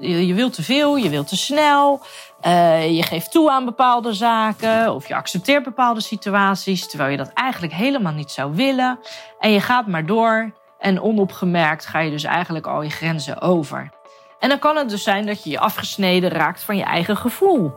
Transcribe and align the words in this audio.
Je, 0.00 0.34
wilt 0.34 0.52
te 0.54 0.62
veel, 0.62 0.96
je 0.96 1.08
wilt 1.08 1.28
te 1.28 1.36
snel. 1.36 2.00
Uh, 2.46 2.96
je 2.96 3.02
geeft 3.02 3.30
toe 3.30 3.50
aan 3.50 3.64
bepaalde 3.64 4.12
zaken 4.12 4.94
of 4.94 5.08
je 5.08 5.14
accepteert 5.14 5.64
bepaalde 5.64 6.00
situaties, 6.00 6.88
terwijl 6.88 7.10
je 7.10 7.16
dat 7.16 7.32
eigenlijk 7.32 7.72
helemaal 7.72 8.12
niet 8.12 8.30
zou 8.30 8.54
willen. 8.54 8.98
En 9.38 9.50
je 9.50 9.60
gaat 9.60 9.86
maar 9.86 10.06
door 10.06 10.52
en 10.78 11.00
onopgemerkt 11.00 11.86
ga 11.86 11.98
je 11.98 12.10
dus 12.10 12.24
eigenlijk 12.24 12.66
al 12.66 12.82
je 12.82 12.90
grenzen 12.90 13.40
over. 13.40 13.90
En 14.38 14.48
dan 14.48 14.58
kan 14.58 14.76
het 14.76 14.88
dus 14.88 15.02
zijn 15.02 15.26
dat 15.26 15.44
je 15.44 15.50
je 15.50 15.58
afgesneden 15.58 16.30
raakt 16.30 16.62
van 16.62 16.76
je 16.76 16.84
eigen 16.84 17.16
gevoel. 17.16 17.72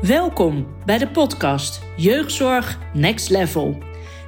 Welkom 0.00 0.66
bij 0.84 0.98
de 0.98 1.08
podcast 1.08 1.80
Jeugdzorg 1.96 2.78
Next 2.92 3.30
Level. 3.30 3.89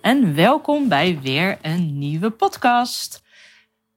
En 0.00 0.34
welkom 0.34 0.88
bij 0.88 1.18
weer 1.22 1.58
een 1.62 1.98
nieuwe 1.98 2.30
podcast. 2.30 3.22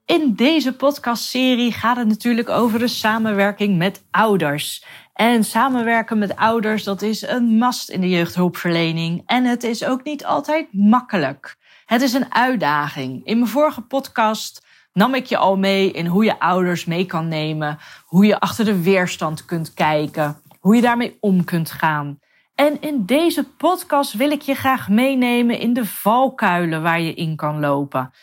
In 0.05 0.33
deze 0.35 0.75
podcastserie 0.75 1.71
gaat 1.71 1.97
het 1.97 2.07
natuurlijk 2.07 2.49
over 2.49 2.79
de 2.79 2.87
samenwerking 2.87 3.77
met 3.77 4.03
ouders. 4.11 4.85
En 5.13 5.43
samenwerken 5.43 6.17
met 6.17 6.35
ouders, 6.35 6.83
dat 6.83 7.01
is 7.01 7.21
een 7.21 7.43
mast 7.43 7.89
in 7.89 8.01
de 8.01 8.09
jeugdhulpverlening. 8.09 9.23
En 9.25 9.45
het 9.45 9.63
is 9.63 9.85
ook 9.85 10.03
niet 10.03 10.25
altijd 10.25 10.67
makkelijk. 10.71 11.55
Het 11.85 12.01
is 12.01 12.13
een 12.13 12.33
uitdaging. 12.33 13.25
In 13.25 13.37
mijn 13.37 13.49
vorige 13.49 13.81
podcast 13.81 14.65
nam 14.93 15.15
ik 15.15 15.25
je 15.25 15.37
al 15.37 15.57
mee 15.57 15.91
in 15.91 16.05
hoe 16.05 16.23
je 16.23 16.39
ouders 16.39 16.85
mee 16.85 17.05
kan 17.05 17.27
nemen, 17.27 17.77
hoe 18.05 18.25
je 18.25 18.39
achter 18.39 18.65
de 18.65 18.81
weerstand 18.81 19.45
kunt 19.45 19.73
kijken, 19.73 20.41
hoe 20.59 20.75
je 20.75 20.81
daarmee 20.81 21.17
om 21.19 21.43
kunt 21.43 21.71
gaan. 21.71 22.19
En 22.57 22.81
in 22.81 23.05
deze 23.05 23.43
podcast 23.43 24.13
wil 24.13 24.31
ik 24.31 24.41
je 24.41 24.55
graag 24.55 24.89
meenemen 24.89 25.59
in 25.59 25.73
de 25.73 25.85
valkuilen 25.85 26.81
waar 26.81 27.01
je 27.01 27.13
in 27.13 27.35
kan 27.35 27.59
lopen. 27.59 28.13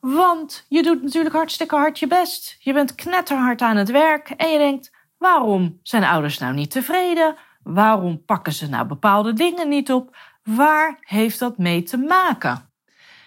Want 0.00 0.64
je 0.68 0.82
doet 0.82 1.02
natuurlijk 1.02 1.34
hartstikke 1.34 1.76
hard 1.76 1.98
je 1.98 2.06
best. 2.06 2.56
Je 2.58 2.72
bent 2.72 2.94
knetterhard 2.94 3.60
aan 3.60 3.76
het 3.76 3.90
werk 3.90 4.30
en 4.30 4.50
je 4.50 4.58
denkt: 4.58 4.90
waarom 5.18 5.78
zijn 5.82 6.04
ouders 6.04 6.38
nou 6.38 6.54
niet 6.54 6.70
tevreden? 6.70 7.36
Waarom 7.62 8.24
pakken 8.24 8.52
ze 8.52 8.68
nou 8.68 8.86
bepaalde 8.86 9.32
dingen 9.32 9.68
niet 9.68 9.92
op? 9.92 10.16
Waar 10.42 10.96
heeft 11.00 11.38
dat 11.38 11.58
mee 11.58 11.82
te 11.82 11.96
maken? 11.96 12.70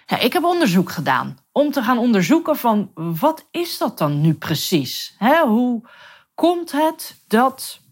Ja, 0.05 0.19
ik 0.19 0.33
heb 0.33 0.43
onderzoek 0.43 0.91
gedaan 0.91 1.37
om 1.51 1.71
te 1.71 1.83
gaan 1.83 1.97
onderzoeken 1.97 2.57
van 2.57 2.91
wat 2.93 3.47
is 3.51 3.77
dat 3.77 3.97
dan 3.97 4.21
nu 4.21 4.33
precies? 4.33 5.15
Hoe 5.43 5.89
komt 6.35 6.71
het 6.71 7.23
dat 7.27 7.85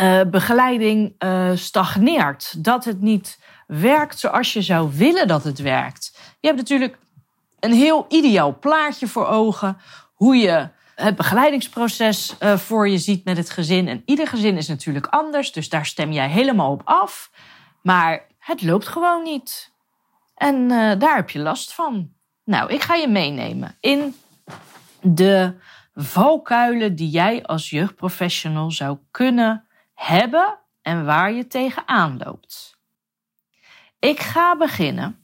uh, 0.00 0.20
begeleiding 0.30 1.14
uh, 1.18 1.50
stagneert? 1.54 2.64
Dat 2.64 2.84
het 2.84 3.00
niet 3.00 3.38
werkt 3.66 4.18
zoals 4.18 4.52
je 4.52 4.62
zou 4.62 4.90
willen 4.94 5.28
dat 5.28 5.44
het 5.44 5.58
werkt? 5.58 6.18
Je 6.40 6.46
hebt 6.46 6.58
natuurlijk 6.58 6.98
een 7.60 7.72
heel 7.72 8.06
ideaal 8.08 8.58
plaatje 8.58 9.08
voor 9.08 9.26
ogen 9.26 9.78
hoe 10.14 10.36
je 10.36 10.68
het 10.94 11.16
begeleidingsproces 11.16 12.36
uh, 12.40 12.56
voor 12.56 12.88
je 12.88 12.98
ziet 12.98 13.24
met 13.24 13.36
het 13.36 13.50
gezin. 13.50 13.88
En 13.88 14.02
ieder 14.04 14.26
gezin 14.26 14.56
is 14.56 14.68
natuurlijk 14.68 15.06
anders, 15.06 15.52
dus 15.52 15.68
daar 15.68 15.86
stem 15.86 16.12
jij 16.12 16.28
helemaal 16.28 16.70
op 16.70 16.82
af. 16.84 17.30
Maar 17.82 18.26
het 18.38 18.62
loopt 18.62 18.88
gewoon 18.88 19.22
niet. 19.22 19.72
En 20.34 20.68
daar 20.98 21.16
heb 21.16 21.30
je 21.30 21.38
last 21.38 21.74
van. 21.74 22.12
Nou, 22.44 22.72
ik 22.72 22.82
ga 22.82 22.94
je 22.94 23.08
meenemen 23.08 23.76
in 23.80 24.14
de 25.00 25.54
valkuilen 25.94 26.94
die 26.94 27.08
jij 27.08 27.42
als 27.42 27.70
jeugdprofessional 27.70 28.70
zou 28.70 28.98
kunnen 29.10 29.67
hebben 29.98 30.58
en 30.82 31.04
waar 31.04 31.32
je 31.32 31.46
tegenaan 31.46 32.18
loopt. 32.24 32.76
Ik 33.98 34.20
ga 34.20 34.56
beginnen 34.56 35.18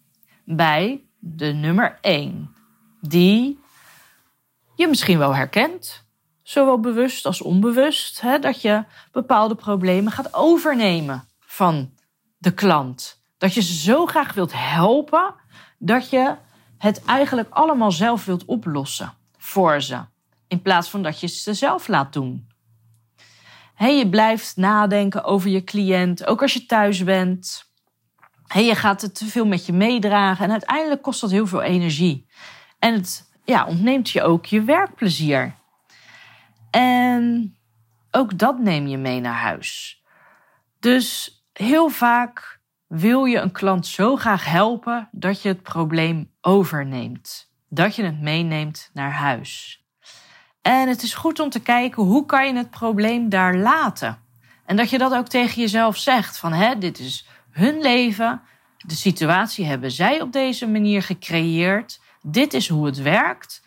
bij 0.44 1.04
de 1.18 1.52
nummer 1.52 1.98
1, 2.00 2.54
die 3.00 3.60
je 4.74 4.86
misschien 4.86 5.18
wel 5.18 5.34
herkent, 5.34 6.04
zowel 6.42 6.80
bewust 6.80 7.26
als 7.26 7.42
onbewust, 7.42 8.20
hè, 8.20 8.38
dat 8.38 8.62
je 8.62 8.84
bepaalde 9.12 9.54
problemen 9.54 10.12
gaat 10.12 10.34
overnemen 10.34 11.28
van 11.40 11.92
de 12.38 12.54
klant. 12.54 13.22
Dat 13.38 13.54
je 13.54 13.62
ze 13.62 13.74
zo 13.74 14.06
graag 14.06 14.32
wilt 14.32 14.52
helpen 14.54 15.34
dat 15.78 16.10
je 16.10 16.36
het 16.78 17.04
eigenlijk 17.04 17.50
allemaal 17.50 17.92
zelf 17.92 18.24
wilt 18.24 18.44
oplossen 18.44 19.14
voor 19.38 19.80
ze, 19.80 20.00
in 20.48 20.62
plaats 20.62 20.90
van 20.90 21.02
dat 21.02 21.20
je 21.20 21.26
ze 21.26 21.54
zelf 21.54 21.88
laat 21.88 22.12
doen. 22.12 22.52
Hey, 23.74 23.96
je 23.96 24.08
blijft 24.08 24.56
nadenken 24.56 25.24
over 25.24 25.50
je 25.50 25.64
cliënt, 25.64 26.26
ook 26.26 26.42
als 26.42 26.52
je 26.52 26.66
thuis 26.66 27.04
bent. 27.04 27.72
Hey, 28.46 28.64
je 28.64 28.74
gaat 28.74 29.00
het 29.00 29.14
te 29.14 29.26
veel 29.26 29.46
met 29.46 29.66
je 29.66 29.72
meedragen 29.72 30.44
en 30.44 30.50
uiteindelijk 30.50 31.02
kost 31.02 31.20
dat 31.20 31.30
heel 31.30 31.46
veel 31.46 31.62
energie. 31.62 32.26
En 32.78 32.92
het 32.92 33.30
ja, 33.44 33.66
ontneemt 33.66 34.10
je 34.10 34.22
ook 34.22 34.46
je 34.46 34.62
werkplezier. 34.62 35.54
En 36.70 37.56
ook 38.10 38.38
dat 38.38 38.58
neem 38.58 38.86
je 38.86 38.96
mee 38.96 39.20
naar 39.20 39.40
huis. 39.40 40.02
Dus 40.80 41.38
heel 41.52 41.88
vaak 41.88 42.60
wil 42.86 43.24
je 43.24 43.38
een 43.38 43.52
klant 43.52 43.86
zo 43.86 44.16
graag 44.16 44.44
helpen 44.44 45.08
dat 45.12 45.42
je 45.42 45.48
het 45.48 45.62
probleem 45.62 46.30
overneemt. 46.40 47.52
Dat 47.68 47.96
je 47.96 48.04
het 48.04 48.20
meeneemt 48.20 48.90
naar 48.92 49.12
huis. 49.12 49.83
En 50.64 50.88
het 50.88 51.02
is 51.02 51.14
goed 51.14 51.40
om 51.40 51.50
te 51.50 51.60
kijken 51.60 52.02
hoe 52.02 52.26
kan 52.26 52.46
je 52.46 52.56
het 52.56 52.70
probleem 52.70 53.28
daar 53.28 53.56
laten. 53.56 54.18
En 54.66 54.76
dat 54.76 54.90
je 54.90 54.98
dat 54.98 55.14
ook 55.14 55.28
tegen 55.28 55.60
jezelf 55.60 55.96
zegt 55.96 56.38
van 56.38 56.52
hè, 56.52 56.78
dit 56.78 56.98
is 56.98 57.26
hun 57.50 57.80
leven, 57.80 58.42
de 58.78 58.94
situatie 58.94 59.64
hebben 59.64 59.90
zij 59.90 60.20
op 60.20 60.32
deze 60.32 60.66
manier 60.66 61.02
gecreëerd, 61.02 62.00
dit 62.22 62.54
is 62.54 62.68
hoe 62.68 62.86
het 62.86 63.02
werkt. 63.02 63.62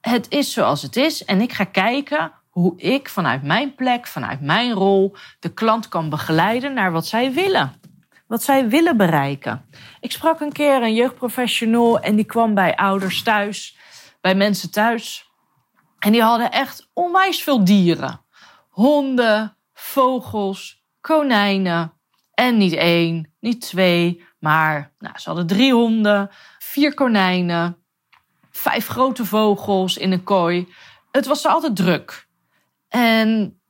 Het 0.00 0.26
is 0.28 0.52
zoals 0.52 0.82
het 0.82 0.96
is 0.96 1.24
en 1.24 1.40
ik 1.40 1.52
ga 1.52 1.64
kijken 1.64 2.32
hoe 2.48 2.80
ik 2.80 3.08
vanuit 3.08 3.42
mijn 3.42 3.74
plek, 3.74 4.06
vanuit 4.06 4.40
mijn 4.40 4.72
rol, 4.72 5.16
de 5.40 5.52
klant 5.54 5.88
kan 5.88 6.08
begeleiden 6.08 6.74
naar 6.74 6.92
wat 6.92 7.06
zij 7.06 7.32
willen. 7.32 7.80
Wat 8.26 8.42
zij 8.42 8.68
willen 8.68 8.96
bereiken. 8.96 9.64
Ik 10.00 10.12
sprak 10.12 10.40
een 10.40 10.52
keer 10.52 10.82
een 10.82 10.94
jeugdprofessional 10.94 12.00
en 12.00 12.16
die 12.16 12.24
kwam 12.24 12.54
bij 12.54 12.76
ouders 12.76 13.22
thuis, 13.22 13.76
bij 14.20 14.34
mensen 14.34 14.70
thuis. 14.70 15.27
En 15.98 16.12
die 16.12 16.22
hadden 16.22 16.50
echt 16.50 16.88
onwijs 16.92 17.42
veel 17.42 17.64
dieren. 17.64 18.20
Honden, 18.68 19.56
vogels, 19.74 20.82
konijnen. 21.00 21.92
En 22.34 22.56
niet 22.56 22.72
één, 22.72 23.34
niet 23.40 23.60
twee, 23.60 24.24
maar 24.38 24.92
nou, 24.98 25.18
ze 25.18 25.28
hadden 25.28 25.46
drie 25.46 25.72
honden, 25.72 26.30
vier 26.58 26.94
konijnen, 26.94 27.76
vijf 28.50 28.86
grote 28.86 29.24
vogels 29.24 29.96
in 29.96 30.12
een 30.12 30.22
kooi. 30.22 30.68
Het 31.10 31.26
was 31.26 31.44
er 31.44 31.50
altijd 31.50 31.76
druk. 31.76 32.26
En 32.88 33.60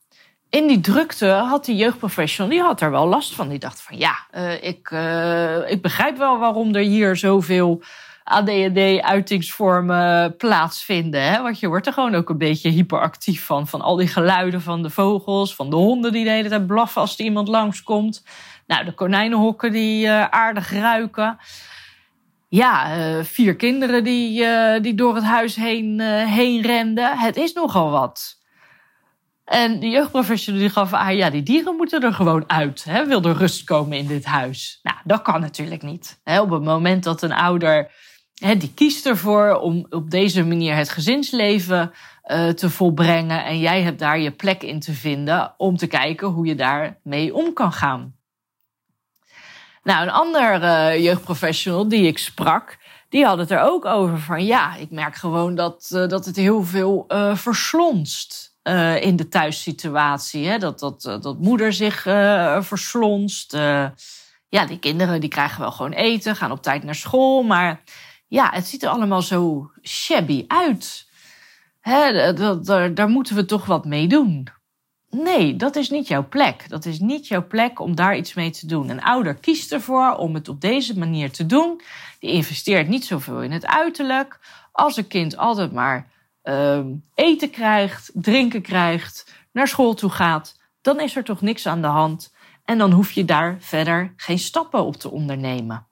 in 0.51 0.67
die 0.67 0.81
drukte 0.81 1.27
had 1.27 1.65
die 1.65 1.77
jeugdprofessional, 1.77 2.51
die 2.51 2.63
had 2.63 2.81
er 2.81 2.91
wel 2.91 3.07
last 3.07 3.35
van. 3.35 3.49
Die 3.49 3.59
dacht 3.59 3.83
van 3.83 3.99
ja, 3.99 4.27
uh, 4.35 4.63
ik, 4.63 4.91
uh, 4.91 5.71
ik 5.71 5.83
begrijp 5.83 6.17
wel 6.17 6.39
waarom 6.39 6.75
er 6.75 6.83
hier 6.83 7.17
zoveel 7.17 7.83
ADHD-uitingsvormen 8.29 10.37
plaatsvinden. 10.37 11.23
Hè? 11.23 11.43
Want 11.43 11.61
je 11.61 11.69
wordt 11.69 11.87
er 11.87 11.93
gewoon 11.93 12.15
ook 12.15 12.29
een 12.29 12.39
beetje 12.39 12.71
hyperactief 12.71 13.45
van. 13.45 13.67
Van 13.67 13.81
al 13.81 13.97
die 13.97 14.09
geluiden 14.09 14.63
van 14.63 14.83
de 14.83 14.91
vogels, 14.91 15.55
van 15.55 15.71
de 15.71 15.77
honden 15.77 16.13
die 16.13 16.25
de 16.25 16.31
hele 16.31 16.49
tijd 16.49 16.67
blaffen 16.67 17.01
als 17.01 17.19
er 17.19 17.25
iemand 17.25 17.49
langskomt. 17.49 18.25
Nou, 18.67 18.85
de 18.85 18.93
konijnenhokken 18.93 19.73
die 19.73 20.07
uh, 20.07 20.25
aardig 20.25 20.73
ruiken. 20.73 21.39
Ja, 22.49 22.99
uh, 22.99 23.25
vier 23.25 23.57
kinderen 23.57 24.05
die, 24.05 24.43
uh, 24.43 24.81
die 24.81 24.95
door 24.95 25.15
het 25.15 25.25
huis 25.25 25.57
heen, 25.57 26.01
heen 26.27 26.63
renden. 26.63 27.19
Het 27.19 27.37
is 27.37 27.53
nogal 27.53 27.91
wat. 27.91 28.39
En 29.49 29.81
de 29.81 29.89
jeugdprofessional 29.89 30.61
die 30.61 30.71
gaf 30.71 30.93
aan, 30.93 31.17
ja, 31.17 31.31
die 31.31 31.43
dieren 31.43 31.77
moeten 31.77 32.03
er 32.03 32.13
gewoon 32.13 32.45
uit. 32.47 32.85
Hè? 32.85 33.07
Wil 33.07 33.23
er 33.23 33.37
rust 33.37 33.65
komen 33.65 33.99
in 33.99 34.07
dit 34.07 34.25
huis? 34.25 34.79
Nou, 34.83 34.97
dat 35.05 35.23
kan 35.23 35.41
natuurlijk 35.41 35.83
niet. 35.83 36.21
Hè? 36.25 36.41
Op 36.41 36.51
het 36.51 36.63
moment 36.63 37.05
dat 37.05 37.23
een 37.23 37.33
ouder 37.33 37.91
die 38.39 38.73
kiest 38.75 39.07
ervoor 39.07 39.55
om 39.55 39.87
op 39.91 40.11
deze 40.11 40.45
manier 40.45 40.77
het 40.77 40.89
gezinsleven 40.89 41.93
uh, 42.27 42.49
te 42.49 42.71
volbrengen. 42.71 43.45
En 43.45 43.59
jij 43.59 43.83
hebt 43.83 43.99
daar 43.99 44.19
je 44.19 44.31
plek 44.31 44.63
in 44.63 44.81
te 44.81 44.93
vinden 44.93 45.55
om 45.57 45.77
te 45.77 45.87
kijken 45.87 46.29
hoe 46.29 46.47
je 46.47 46.55
daarmee 46.55 47.35
om 47.35 47.53
kan 47.53 47.73
gaan. 47.73 48.17
Nou, 49.83 50.03
een 50.03 50.11
andere 50.11 51.03
jeugdprofessional 51.03 51.89
die 51.89 52.07
ik 52.07 52.19
sprak, 52.19 52.79
die 53.09 53.25
had 53.25 53.39
het 53.39 53.51
er 53.51 53.61
ook 53.61 53.85
over 53.85 54.19
van 54.19 54.45
ja, 54.45 54.77
ik 54.77 54.91
merk 54.91 55.15
gewoon 55.15 55.55
dat, 55.55 55.87
dat 55.91 56.25
het 56.25 56.37
heel 56.37 56.65
veel 56.65 57.05
verslonst 57.35 58.57
in 59.01 59.17
de 59.17 59.29
thuissituatie. 59.29 60.47
Hè? 60.47 60.59
Dat, 60.59 60.79
dat, 60.79 61.01
dat 61.01 61.39
moeder 61.39 61.73
zich 61.73 62.03
verslonst. 62.61 63.53
ja, 64.49 64.67
die 64.67 64.79
kinderen 64.79 65.21
die 65.21 65.29
krijgen 65.29 65.61
wel 65.61 65.73
gewoon 65.73 65.93
eten, 65.93 66.37
gaan 66.37 66.51
op 66.51 66.63
tijd 66.63 66.85
naar 66.85 66.95
school, 66.95 67.43
maar 67.43 67.83
ja, 68.29 68.51
het 68.53 68.67
ziet 68.67 68.83
er 68.83 68.89
allemaal 68.89 69.23
zo 69.23 69.71
shabby 69.83 70.45
uit. 70.49 71.09
Hè, 71.81 72.33
daar, 72.93 73.09
moeten 73.09 73.35
we 73.35 73.45
toch 73.45 73.67
wat 73.67 73.85
mee 73.85 74.07
doen. 74.07 74.49
Nee, 75.11 75.57
dat 75.57 75.77
is 75.77 75.91
niet 75.91 76.09
jouw 76.09 76.29
plek. 76.29 76.69
Dat 76.69 76.85
is 76.85 76.99
niet 76.99 77.29
jouw 77.29 77.47
plek 77.47 77.81
om 77.81 77.95
daar 77.95 78.17
iets 78.17 78.35
mee 78.35 78.51
te 78.51 78.67
doen. 78.67 78.89
Een 78.89 79.03
ouder 79.03 79.35
kiest 79.35 79.73
ervoor 79.73 80.15
om 80.15 80.35
het 80.35 80.49
op 80.49 80.61
deze 80.61 80.99
manier 80.99 81.33
te 81.33 81.47
doen. 81.47 81.81
Die 82.19 82.31
investeert 82.31 82.89
niet 82.89 83.05
zoveel 83.05 83.43
in 83.43 83.53
het 83.53 83.67
uiterlijk. 83.67 84.41
Als 84.73 84.97
een 84.97 85.07
kind 85.07 85.37
altijd 85.37 85.73
maar 85.73 86.11
uh, 86.45 86.81
eten 87.15 87.51
krijgt, 87.51 88.11
drinken 88.15 88.63
krijgt, 88.63 89.35
naar 89.53 89.69
school 89.69 89.95
toe 89.95 90.11
gaat, 90.11 90.61
dan 90.81 91.01
is 91.01 91.17
er 91.17 91.25
toch 91.25 91.41
niks 91.41 91.67
aan 91.67 91.81
de 91.81 91.87
hand. 91.87 92.35
En 92.65 92.79
dan 92.79 92.93
hoef 92.93 93.11
je 93.11 93.25
daar 93.25 93.57
verder 93.61 94.13
geen 94.17 94.39
stappen 94.39 94.85
op 94.85 94.97
te 94.97 95.11
ondernemen. 95.11 95.88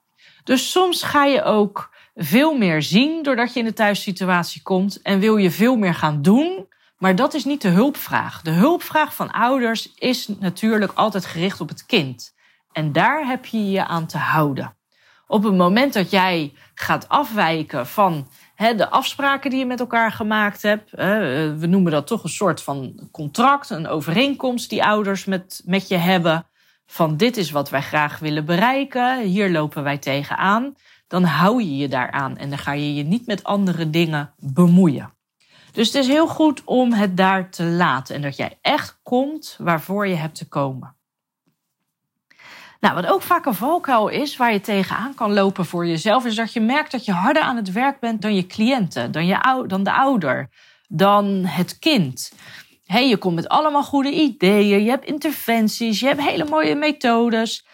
Dus 0.47 0.71
soms 0.71 1.03
ga 1.03 1.25
je 1.25 1.43
ook 1.43 1.89
veel 2.15 2.57
meer 2.57 2.81
zien 2.81 3.23
doordat 3.23 3.53
je 3.53 3.59
in 3.59 3.65
de 3.65 3.73
thuissituatie 3.73 4.61
komt 4.61 5.01
en 5.01 5.19
wil 5.19 5.37
je 5.37 5.51
veel 5.51 5.75
meer 5.75 5.93
gaan 5.93 6.21
doen. 6.21 6.67
Maar 6.97 7.15
dat 7.15 7.33
is 7.33 7.45
niet 7.45 7.61
de 7.61 7.67
hulpvraag. 7.67 8.41
De 8.41 8.51
hulpvraag 8.51 9.15
van 9.15 9.31
ouders 9.31 9.93
is 9.95 10.27
natuurlijk 10.27 10.91
altijd 10.93 11.25
gericht 11.25 11.61
op 11.61 11.69
het 11.69 11.85
kind. 11.85 12.35
En 12.71 12.91
daar 12.91 13.27
heb 13.27 13.45
je 13.45 13.71
je 13.71 13.85
aan 13.85 14.05
te 14.05 14.17
houden. 14.17 14.75
Op 15.27 15.43
het 15.43 15.55
moment 15.55 15.93
dat 15.93 16.09
jij 16.11 16.53
gaat 16.73 17.09
afwijken 17.09 17.87
van 17.87 18.27
de 18.55 18.89
afspraken 18.89 19.49
die 19.49 19.59
je 19.59 19.65
met 19.65 19.79
elkaar 19.79 20.11
gemaakt 20.11 20.61
hebt, 20.61 20.91
we 21.59 21.65
noemen 21.67 21.91
dat 21.91 22.07
toch 22.07 22.23
een 22.23 22.29
soort 22.29 22.61
van 22.61 23.09
contract, 23.11 23.69
een 23.69 23.87
overeenkomst 23.87 24.69
die 24.69 24.83
ouders 24.83 25.25
met, 25.25 25.61
met 25.65 25.87
je 25.87 25.97
hebben, 25.97 26.45
van 26.87 27.17
dit 27.17 27.37
is 27.37 27.51
wat 27.51 27.69
wij 27.69 27.81
graag 27.81 28.19
willen 28.19 28.45
bereiken, 28.45 29.21
hier 29.21 29.51
lopen 29.51 29.83
wij 29.83 29.97
tegenaan 29.97 30.75
dan 31.07 31.23
hou 31.23 31.63
je 31.63 31.77
je 31.77 31.87
daaraan 31.87 32.37
en 32.37 32.49
dan 32.49 32.57
ga 32.57 32.71
je 32.71 32.93
je 32.93 33.03
niet 33.03 33.25
met 33.25 33.43
andere 33.43 33.89
dingen 33.89 34.33
bemoeien. 34.37 35.13
Dus 35.71 35.87
het 35.87 35.95
is 35.95 36.07
heel 36.07 36.27
goed 36.27 36.63
om 36.63 36.93
het 36.93 37.17
daar 37.17 37.49
te 37.49 37.63
laten 37.63 38.15
en 38.15 38.21
dat 38.21 38.35
jij 38.35 38.57
echt 38.61 38.99
komt 39.03 39.55
waarvoor 39.59 40.07
je 40.07 40.15
hebt 40.15 40.35
te 40.35 40.47
komen. 40.47 40.95
Nou, 42.79 42.95
wat 42.95 43.05
ook 43.05 43.21
vaak 43.21 43.45
een 43.45 43.53
valkuil 43.53 44.07
is 44.07 44.37
waar 44.37 44.53
je 44.53 44.61
tegenaan 44.61 45.13
kan 45.13 45.33
lopen 45.33 45.65
voor 45.65 45.87
jezelf, 45.87 46.25
is 46.25 46.35
dat 46.35 46.53
je 46.53 46.61
merkt 46.61 46.91
dat 46.91 47.05
je 47.05 47.11
harder 47.11 47.43
aan 47.43 47.55
het 47.55 47.71
werk 47.71 47.99
bent 47.99 48.21
dan 48.21 48.35
je 48.35 48.47
cliënten, 48.47 49.11
dan, 49.11 49.25
je, 49.25 49.63
dan 49.67 49.83
de 49.83 49.91
ouder, 49.91 50.49
dan 50.87 51.25
het 51.45 51.79
kind. 51.79 52.31
Hey, 52.87 53.07
je 53.07 53.17
komt 53.17 53.35
met 53.35 53.47
allemaal 53.47 53.83
goede 53.83 54.11
ideeën, 54.11 54.83
je 54.83 54.89
hebt 54.89 55.05
interventies, 55.05 55.99
je 55.99 56.05
hebt 56.05 56.21
hele 56.21 56.45
mooie 56.45 56.75
methodes. 56.75 57.67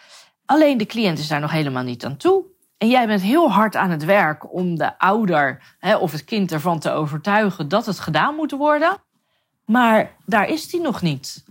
Alleen 0.46 0.78
de 0.78 0.86
cliënt 0.86 1.18
is 1.18 1.28
daar 1.28 1.40
nog 1.40 1.50
helemaal 1.50 1.82
niet 1.82 2.04
aan 2.04 2.16
toe. 2.16 2.44
En 2.78 2.88
jij 2.88 3.06
bent 3.06 3.22
heel 3.22 3.50
hard 3.50 3.76
aan 3.76 3.90
het 3.90 4.04
werk 4.04 4.52
om 4.54 4.76
de 4.76 4.98
ouder 4.98 5.76
of 6.00 6.12
het 6.12 6.24
kind 6.24 6.52
ervan 6.52 6.78
te 6.78 6.90
overtuigen 6.90 7.68
dat 7.68 7.86
het 7.86 8.00
gedaan 8.00 8.34
moet 8.34 8.50
worden. 8.50 8.96
Maar 9.66 10.16
daar 10.26 10.48
is 10.48 10.68
die 10.68 10.80
nog 10.80 11.02
niet. 11.02 11.44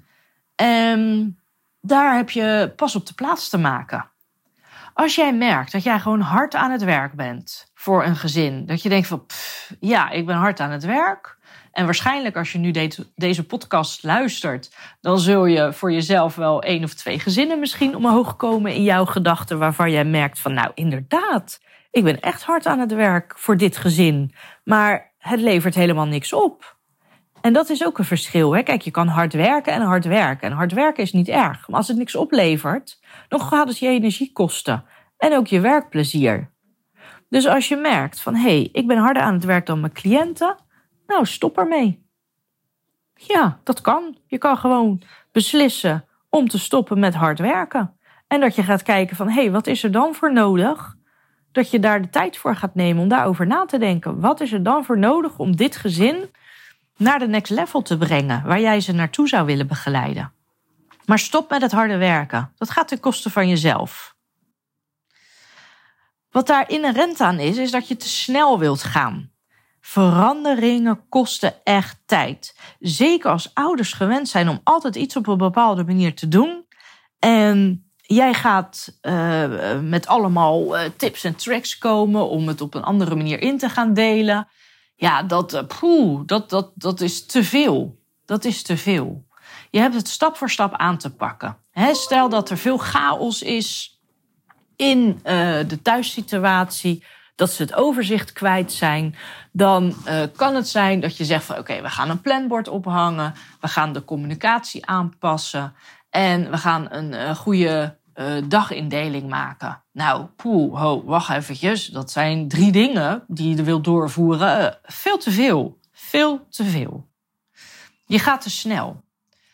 En 0.55 1.39
daar 1.81 2.15
heb 2.15 2.29
je 2.29 2.73
pas 2.75 2.95
op 2.95 3.05
de 3.05 3.13
plaats 3.13 3.49
te 3.49 3.57
maken. 3.57 4.09
Als 4.93 5.15
jij 5.15 5.33
merkt 5.33 5.71
dat 5.71 5.83
jij 5.83 5.99
gewoon 5.99 6.21
hard 6.21 6.55
aan 6.55 6.71
het 6.71 6.83
werk 6.83 7.13
bent 7.13 7.71
voor 7.73 8.05
een 8.05 8.15
gezin, 8.15 8.65
dat 8.65 8.81
je 8.81 8.89
denkt 8.89 9.07
van 9.07 9.25
ja, 9.79 10.09
ik 10.09 10.25
ben 10.25 10.35
hard 10.35 10.59
aan 10.59 10.71
het 10.71 10.83
werk. 10.83 11.37
En 11.73 11.85
waarschijnlijk 11.85 12.37
als 12.37 12.51
je 12.51 12.57
nu 12.57 12.71
deze 13.15 13.45
podcast 13.45 14.03
luistert, 14.03 14.75
dan 15.01 15.19
zul 15.19 15.45
je 15.45 15.73
voor 15.73 15.91
jezelf 15.91 16.35
wel 16.35 16.61
één 16.61 16.83
of 16.83 16.93
twee 16.93 17.19
gezinnen 17.19 17.59
misschien 17.59 17.95
omhoog 17.95 18.35
komen 18.35 18.73
in 18.73 18.83
jouw 18.83 19.05
gedachten 19.05 19.59
waarvan 19.59 19.91
jij 19.91 20.05
merkt 20.05 20.39
van 20.39 20.53
nou 20.53 20.71
inderdaad, 20.73 21.61
ik 21.91 22.03
ben 22.03 22.19
echt 22.19 22.43
hard 22.43 22.65
aan 22.65 22.79
het 22.79 22.93
werk 22.93 23.33
voor 23.37 23.57
dit 23.57 23.77
gezin, 23.77 24.33
maar 24.63 25.13
het 25.17 25.39
levert 25.39 25.75
helemaal 25.75 26.05
niks 26.05 26.33
op. 26.33 26.77
En 27.41 27.53
dat 27.53 27.69
is 27.69 27.85
ook 27.85 27.97
een 27.97 28.05
verschil. 28.05 28.55
Hè? 28.55 28.63
Kijk, 28.63 28.81
je 28.81 28.91
kan 28.91 29.07
hard 29.07 29.33
werken 29.33 29.73
en 29.73 29.81
hard 29.81 30.05
werken. 30.05 30.49
En 30.49 30.55
hard 30.55 30.71
werken 30.71 31.03
is 31.03 31.11
niet 31.11 31.27
erg. 31.27 31.67
Maar 31.67 31.77
als 31.77 31.87
het 31.87 31.97
niks 31.97 32.15
oplevert, 32.15 32.99
dan 33.27 33.41
gaat 33.41 33.67
het 33.67 33.79
je 33.79 33.87
energie 33.87 34.31
kosten. 34.33 34.83
En 35.17 35.35
ook 35.35 35.47
je 35.47 35.59
werkplezier. 35.59 36.51
Dus 37.29 37.47
als 37.47 37.67
je 37.67 37.75
merkt 37.75 38.21
van 38.21 38.35
hé, 38.35 38.41
hey, 38.41 38.69
ik 38.71 38.87
ben 38.87 38.97
harder 38.97 39.21
aan 39.21 39.33
het 39.33 39.43
werk 39.43 39.65
dan 39.65 39.79
mijn 39.79 39.93
cliënten, 39.93 40.55
nou, 41.07 41.25
stop 41.25 41.57
ermee. 41.57 42.05
Ja, 43.15 43.59
dat 43.63 43.81
kan. 43.81 44.17
Je 44.27 44.37
kan 44.37 44.57
gewoon 44.57 45.01
beslissen 45.31 46.05
om 46.29 46.47
te 46.47 46.59
stoppen 46.59 46.99
met 46.99 47.13
hard 47.13 47.39
werken. 47.39 47.97
En 48.27 48.39
dat 48.39 48.55
je 48.55 48.63
gaat 48.63 48.83
kijken 48.83 49.15
van, 49.15 49.27
hé, 49.27 49.41
hey, 49.41 49.51
wat 49.51 49.67
is 49.67 49.83
er 49.83 49.91
dan 49.91 50.13
voor 50.13 50.33
nodig? 50.33 50.95
Dat 51.51 51.71
je 51.71 51.79
daar 51.79 52.01
de 52.01 52.09
tijd 52.09 52.37
voor 52.37 52.55
gaat 52.55 52.75
nemen 52.75 53.01
om 53.01 53.07
daarover 53.07 53.47
na 53.47 53.65
te 53.65 53.77
denken. 53.77 54.19
Wat 54.19 54.41
is 54.41 54.51
er 54.51 54.63
dan 54.63 54.85
voor 54.85 54.97
nodig 54.97 55.37
om 55.37 55.55
dit 55.55 55.75
gezin 55.75 56.31
naar 56.97 57.19
de 57.19 57.27
next 57.27 57.51
level 57.51 57.81
te 57.81 57.97
brengen, 57.97 58.43
waar 58.45 58.59
jij 58.59 58.79
ze 58.79 58.91
naartoe 58.91 59.27
zou 59.27 59.45
willen 59.45 59.67
begeleiden? 59.67 60.33
Maar 61.05 61.19
stop 61.19 61.49
met 61.49 61.61
het 61.61 61.71
harde 61.71 61.97
werken. 61.97 62.51
Dat 62.57 62.69
gaat 62.69 62.87
ten 62.87 62.99
koste 62.99 63.29
van 63.29 63.49
jezelf. 63.49 64.15
Wat 66.31 66.47
daar 66.47 66.69
inherent 66.69 67.21
aan 67.21 67.39
is, 67.39 67.57
is 67.57 67.71
dat 67.71 67.87
je 67.87 67.95
te 67.95 68.07
snel 68.07 68.59
wilt 68.59 68.83
gaan. 68.83 69.31
Veranderingen 69.85 71.09
kosten 71.09 71.53
echt 71.63 71.97
tijd. 72.05 72.55
Zeker 72.79 73.31
als 73.31 73.53
ouders 73.53 73.93
gewend 73.93 74.29
zijn 74.29 74.49
om 74.49 74.59
altijd 74.63 74.95
iets 74.95 75.15
op 75.15 75.27
een 75.27 75.37
bepaalde 75.37 75.83
manier 75.83 76.15
te 76.15 76.27
doen. 76.27 76.65
En 77.19 77.85
jij 77.95 78.33
gaat 78.33 78.97
uh, 79.01 79.79
met 79.81 80.07
allemaal 80.07 80.77
uh, 80.77 80.89
tips 80.97 81.23
en 81.23 81.35
tricks 81.35 81.77
komen 81.77 82.29
om 82.29 82.47
het 82.47 82.61
op 82.61 82.73
een 82.73 82.83
andere 82.83 83.15
manier 83.15 83.41
in 83.41 83.57
te 83.57 83.69
gaan 83.69 83.93
delen. 83.93 84.47
Ja, 84.95 85.23
dat, 85.23 85.63
poeh, 85.79 86.21
dat, 86.25 86.49
dat, 86.49 86.71
dat 86.75 87.01
is 87.01 87.25
te 87.25 87.43
veel. 87.43 87.99
Dat 88.25 88.45
is 88.45 88.61
te 88.63 88.77
veel. 88.77 89.25
Je 89.69 89.79
hebt 89.79 89.95
het 89.95 90.07
stap 90.07 90.37
voor 90.37 90.49
stap 90.49 90.73
aan 90.73 90.97
te 90.97 91.15
pakken. 91.15 91.57
Stel 91.91 92.29
dat 92.29 92.49
er 92.49 92.57
veel 92.57 92.77
chaos 92.77 93.41
is 93.41 93.99
in 94.75 95.19
de 95.67 95.79
thuissituatie 95.81 97.03
dat 97.35 97.51
ze 97.51 97.61
het 97.61 97.73
overzicht 97.73 98.33
kwijt 98.33 98.71
zijn, 98.71 99.15
dan 99.51 99.95
uh, 100.07 100.21
kan 100.35 100.55
het 100.55 100.67
zijn 100.67 100.99
dat 100.99 101.17
je 101.17 101.25
zegt 101.25 101.45
van 101.45 101.57
oké, 101.57 101.81
we 101.81 101.89
gaan 101.89 102.09
een 102.09 102.21
planbord 102.21 102.67
ophangen, 102.67 103.33
we 103.61 103.67
gaan 103.67 103.93
de 103.93 104.03
communicatie 104.03 104.85
aanpassen 104.85 105.73
en 106.09 106.51
we 106.51 106.57
gaan 106.57 106.87
een 106.89 107.11
uh, 107.11 107.35
goede 107.35 107.97
uh, 108.15 108.25
dagindeling 108.47 109.29
maken. 109.29 109.83
Nou, 109.91 110.25
poeh, 110.35 110.79
ho, 110.79 111.03
wacht 111.03 111.29
eventjes, 111.29 111.85
dat 111.85 112.11
zijn 112.11 112.47
drie 112.47 112.71
dingen 112.71 113.23
die 113.27 113.55
je 113.55 113.63
wil 113.63 113.81
doorvoeren. 113.81 114.79
veel 114.83 115.17
te 115.17 115.31
veel, 115.31 115.79
veel 115.91 116.45
te 116.49 116.63
veel. 116.63 117.07
Je 118.05 118.19
gaat 118.19 118.41
te 118.41 118.49
snel. 118.49 119.03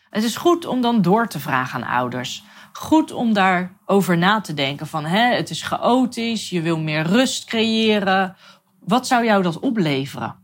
Het 0.09 0.23
is 0.23 0.35
goed 0.35 0.65
om 0.65 0.81
dan 0.81 1.01
door 1.01 1.27
te 1.27 1.39
vragen 1.39 1.83
aan 1.83 1.97
ouders 1.97 2.43
goed 2.79 3.11
om 3.11 3.33
daarover 3.33 4.17
na 4.17 4.41
te 4.41 4.53
denken. 4.53 4.87
Van 4.87 5.05
hè, 5.05 5.35
het 5.35 5.49
is 5.49 5.61
chaotisch, 5.61 6.49
je 6.49 6.61
wil 6.61 6.79
meer 6.79 7.01
rust 7.01 7.45
creëren. 7.45 8.35
Wat 8.79 9.07
zou 9.07 9.25
jou 9.25 9.43
dat 9.43 9.59
opleveren? 9.59 10.38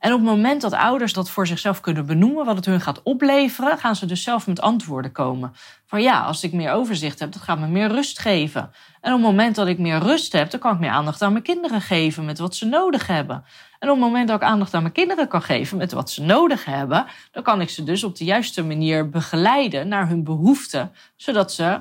En 0.00 0.12
op 0.12 0.18
het 0.18 0.28
moment 0.28 0.60
dat 0.60 0.72
ouders 0.72 1.12
dat 1.12 1.30
voor 1.30 1.46
zichzelf 1.46 1.80
kunnen 1.80 2.06
benoemen, 2.06 2.44
wat 2.44 2.56
het 2.56 2.64
hun 2.64 2.80
gaat 2.80 3.02
opleveren, 3.02 3.78
gaan 3.78 3.96
ze 3.96 4.06
dus 4.06 4.22
zelf 4.22 4.46
met 4.46 4.60
antwoorden 4.60 5.12
komen. 5.12 5.52
Van 5.86 6.02
ja, 6.02 6.20
als 6.20 6.42
ik 6.42 6.52
meer 6.52 6.72
overzicht 6.72 7.18
heb, 7.18 7.32
dat 7.32 7.42
gaat 7.42 7.58
me 7.58 7.66
meer 7.66 7.88
rust 7.88 8.18
geven. 8.18 8.60
En 9.00 9.12
op 9.12 9.18
het 9.18 9.28
moment 9.28 9.54
dat 9.54 9.66
ik 9.66 9.78
meer 9.78 9.98
rust 9.98 10.32
heb, 10.32 10.50
dan 10.50 10.60
kan 10.60 10.74
ik 10.74 10.80
meer 10.80 10.90
aandacht 10.90 11.22
aan 11.22 11.32
mijn 11.32 11.44
kinderen 11.44 11.80
geven 11.80 12.24
met 12.24 12.38
wat 12.38 12.56
ze 12.56 12.66
nodig 12.66 13.06
hebben. 13.06 13.44
En 13.78 13.88
op 13.88 13.96
het 13.96 14.04
moment 14.04 14.28
dat 14.28 14.36
ik 14.36 14.48
aandacht 14.48 14.74
aan 14.74 14.82
mijn 14.82 14.94
kinderen 14.94 15.28
kan 15.28 15.42
geven 15.42 15.76
met 15.76 15.92
wat 15.92 16.10
ze 16.10 16.22
nodig 16.22 16.64
hebben, 16.64 17.06
dan 17.32 17.42
kan 17.42 17.60
ik 17.60 17.70
ze 17.70 17.82
dus 17.82 18.04
op 18.04 18.16
de 18.16 18.24
juiste 18.24 18.64
manier 18.64 19.08
begeleiden 19.08 19.88
naar 19.88 20.08
hun 20.08 20.24
behoeften, 20.24 20.92
zodat 21.16 21.52
ze 21.52 21.80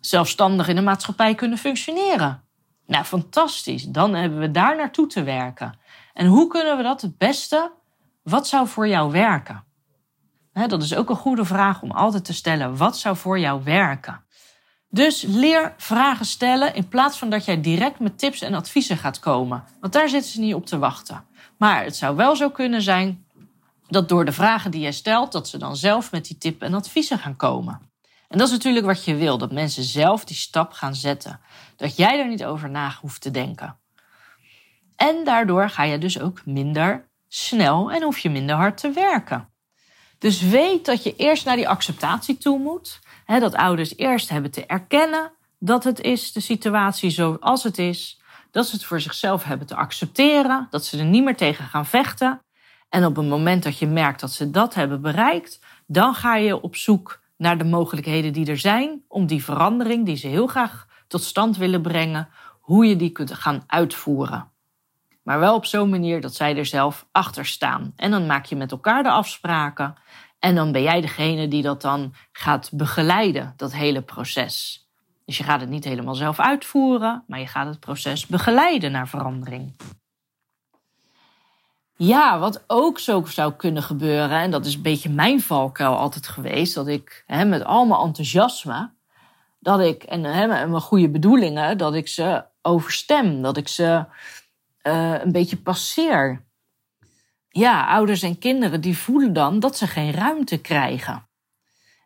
zelfstandig 0.00 0.68
in 0.68 0.76
de 0.76 0.82
maatschappij 0.82 1.34
kunnen 1.34 1.58
functioneren. 1.58 2.42
Nou, 2.86 3.04
fantastisch. 3.04 3.82
Dan 3.82 4.14
hebben 4.14 4.38
we 4.38 4.50
daar 4.50 4.76
naartoe 4.76 5.06
te 5.06 5.22
werken. 5.22 5.78
En 6.14 6.26
hoe 6.26 6.48
kunnen 6.48 6.76
we 6.76 6.82
dat 6.82 7.00
het 7.00 7.18
beste? 7.18 7.72
Wat 8.22 8.48
zou 8.48 8.68
voor 8.68 8.88
jou 8.88 9.10
werken? 9.10 9.64
dat 10.66 10.82
is 10.82 10.94
ook 10.94 11.10
een 11.10 11.16
goede 11.16 11.44
vraag 11.44 11.82
om 11.82 11.90
altijd 11.90 12.24
te 12.24 12.32
stellen. 12.32 12.76
Wat 12.76 12.98
zou 12.98 13.16
voor 13.16 13.38
jou 13.38 13.64
werken? 13.64 14.24
Dus 14.88 15.22
leer 15.22 15.74
vragen 15.76 16.26
stellen 16.26 16.74
in 16.74 16.88
plaats 16.88 17.18
van 17.18 17.30
dat 17.30 17.44
jij 17.44 17.60
direct 17.60 17.98
met 17.98 18.18
tips 18.18 18.40
en 18.40 18.54
adviezen 18.54 18.96
gaat 18.96 19.18
komen. 19.18 19.64
Want 19.80 19.92
daar 19.92 20.08
zitten 20.08 20.30
ze 20.30 20.40
niet 20.40 20.54
op 20.54 20.66
te 20.66 20.78
wachten. 20.78 21.24
Maar 21.58 21.84
het 21.84 21.96
zou 21.96 22.16
wel 22.16 22.36
zo 22.36 22.50
kunnen 22.50 22.82
zijn 22.82 23.26
dat 23.88 24.08
door 24.08 24.24
de 24.24 24.32
vragen 24.32 24.70
die 24.70 24.80
jij 24.80 24.92
stelt, 24.92 25.32
dat 25.32 25.48
ze 25.48 25.58
dan 25.58 25.76
zelf 25.76 26.10
met 26.12 26.26
die 26.26 26.38
tips 26.38 26.58
en 26.58 26.74
adviezen 26.74 27.18
gaan 27.18 27.36
komen. 27.36 27.80
En 28.28 28.38
dat 28.38 28.46
is 28.46 28.52
natuurlijk 28.52 28.86
wat 28.86 29.04
je 29.04 29.14
wil, 29.14 29.38
dat 29.38 29.52
mensen 29.52 29.84
zelf 29.84 30.24
die 30.24 30.36
stap 30.36 30.72
gaan 30.72 30.94
zetten. 30.94 31.40
Dat 31.76 31.96
jij 31.96 32.18
er 32.18 32.28
niet 32.28 32.44
over 32.44 32.70
na 32.70 32.96
hoeft 33.00 33.20
te 33.20 33.30
denken. 33.30 33.78
En 35.08 35.24
daardoor 35.24 35.68
ga 35.68 35.82
je 35.82 35.98
dus 35.98 36.20
ook 36.20 36.46
minder 36.46 37.08
snel 37.28 37.92
en 37.92 38.02
hoef 38.02 38.18
je 38.18 38.30
minder 38.30 38.56
hard 38.56 38.76
te 38.76 38.90
werken. 38.90 39.48
Dus 40.18 40.42
weet 40.42 40.84
dat 40.84 41.02
je 41.02 41.16
eerst 41.16 41.44
naar 41.44 41.56
die 41.56 41.68
acceptatie 41.68 42.38
toe 42.38 42.58
moet. 42.58 43.00
Hè, 43.24 43.40
dat 43.40 43.54
ouders 43.54 43.96
eerst 43.96 44.28
hebben 44.28 44.50
te 44.50 44.66
erkennen 44.66 45.32
dat 45.58 45.84
het 45.84 46.00
is, 46.00 46.32
de 46.32 46.40
situatie 46.40 47.10
zoals 47.10 47.62
het 47.62 47.78
is. 47.78 48.20
Dat 48.50 48.66
ze 48.66 48.74
het 48.74 48.84
voor 48.84 49.00
zichzelf 49.00 49.44
hebben 49.44 49.66
te 49.66 49.74
accepteren. 49.74 50.66
Dat 50.70 50.84
ze 50.84 50.98
er 50.98 51.04
niet 51.04 51.24
meer 51.24 51.36
tegen 51.36 51.64
gaan 51.64 51.86
vechten. 51.86 52.40
En 52.88 53.04
op 53.04 53.16
het 53.16 53.26
moment 53.26 53.62
dat 53.62 53.78
je 53.78 53.86
merkt 53.86 54.20
dat 54.20 54.32
ze 54.32 54.50
dat 54.50 54.74
hebben 54.74 55.00
bereikt, 55.00 55.60
dan 55.86 56.14
ga 56.14 56.36
je 56.36 56.60
op 56.60 56.76
zoek 56.76 57.22
naar 57.36 57.58
de 57.58 57.64
mogelijkheden 57.64 58.32
die 58.32 58.46
er 58.46 58.58
zijn 58.58 59.02
om 59.08 59.26
die 59.26 59.44
verandering 59.44 60.06
die 60.06 60.16
ze 60.16 60.26
heel 60.26 60.46
graag 60.46 60.86
tot 61.08 61.22
stand 61.22 61.56
willen 61.56 61.82
brengen, 61.82 62.28
hoe 62.60 62.86
je 62.86 62.96
die 62.96 63.10
kunt 63.10 63.34
gaan 63.34 63.62
uitvoeren. 63.66 64.52
Maar 65.24 65.38
wel 65.38 65.54
op 65.54 65.64
zo'n 65.64 65.90
manier 65.90 66.20
dat 66.20 66.34
zij 66.34 66.56
er 66.56 66.66
zelf 66.66 67.06
achter 67.12 67.46
staan. 67.46 67.92
En 67.96 68.10
dan 68.10 68.26
maak 68.26 68.44
je 68.44 68.56
met 68.56 68.70
elkaar 68.70 69.02
de 69.02 69.10
afspraken. 69.10 69.94
En 70.38 70.54
dan 70.54 70.72
ben 70.72 70.82
jij 70.82 71.00
degene 71.00 71.48
die 71.48 71.62
dat 71.62 71.82
dan 71.82 72.14
gaat 72.32 72.70
begeleiden, 72.72 73.54
dat 73.56 73.72
hele 73.72 74.02
proces. 74.02 74.86
Dus 75.24 75.38
je 75.38 75.44
gaat 75.44 75.60
het 75.60 75.70
niet 75.70 75.84
helemaal 75.84 76.14
zelf 76.14 76.40
uitvoeren, 76.40 77.24
maar 77.26 77.38
je 77.38 77.46
gaat 77.46 77.66
het 77.66 77.80
proces 77.80 78.26
begeleiden 78.26 78.92
naar 78.92 79.08
verandering. 79.08 79.76
Ja, 81.96 82.38
wat 82.38 82.64
ook 82.66 82.98
zo 82.98 83.24
zou 83.24 83.52
kunnen 83.52 83.82
gebeuren, 83.82 84.40
en 84.40 84.50
dat 84.50 84.66
is 84.66 84.74
een 84.74 84.82
beetje 84.82 85.10
mijn 85.10 85.40
valkuil 85.40 85.96
altijd 85.96 86.28
geweest, 86.28 86.74
dat 86.74 86.86
ik 86.86 87.24
hè, 87.26 87.44
met 87.44 87.64
al 87.64 87.86
mijn 87.86 88.00
enthousiasme, 88.00 88.92
dat 89.58 89.80
ik, 89.80 90.02
en 90.02 90.24
hè, 90.24 90.46
mijn 90.46 90.80
goede 90.80 91.08
bedoelingen, 91.08 91.78
dat 91.78 91.94
ik 91.94 92.08
ze 92.08 92.44
overstem, 92.62 93.42
dat 93.42 93.56
ik 93.56 93.68
ze 93.68 94.04
uh, 94.86 95.14
een 95.20 95.32
beetje 95.32 95.56
passeer. 95.56 96.44
Ja, 97.48 97.86
ouders 97.86 98.22
en 98.22 98.38
kinderen 98.38 98.80
die 98.80 98.98
voelen 98.98 99.32
dan 99.32 99.60
dat 99.60 99.76
ze 99.76 99.86
geen 99.86 100.12
ruimte 100.12 100.58
krijgen. 100.58 101.28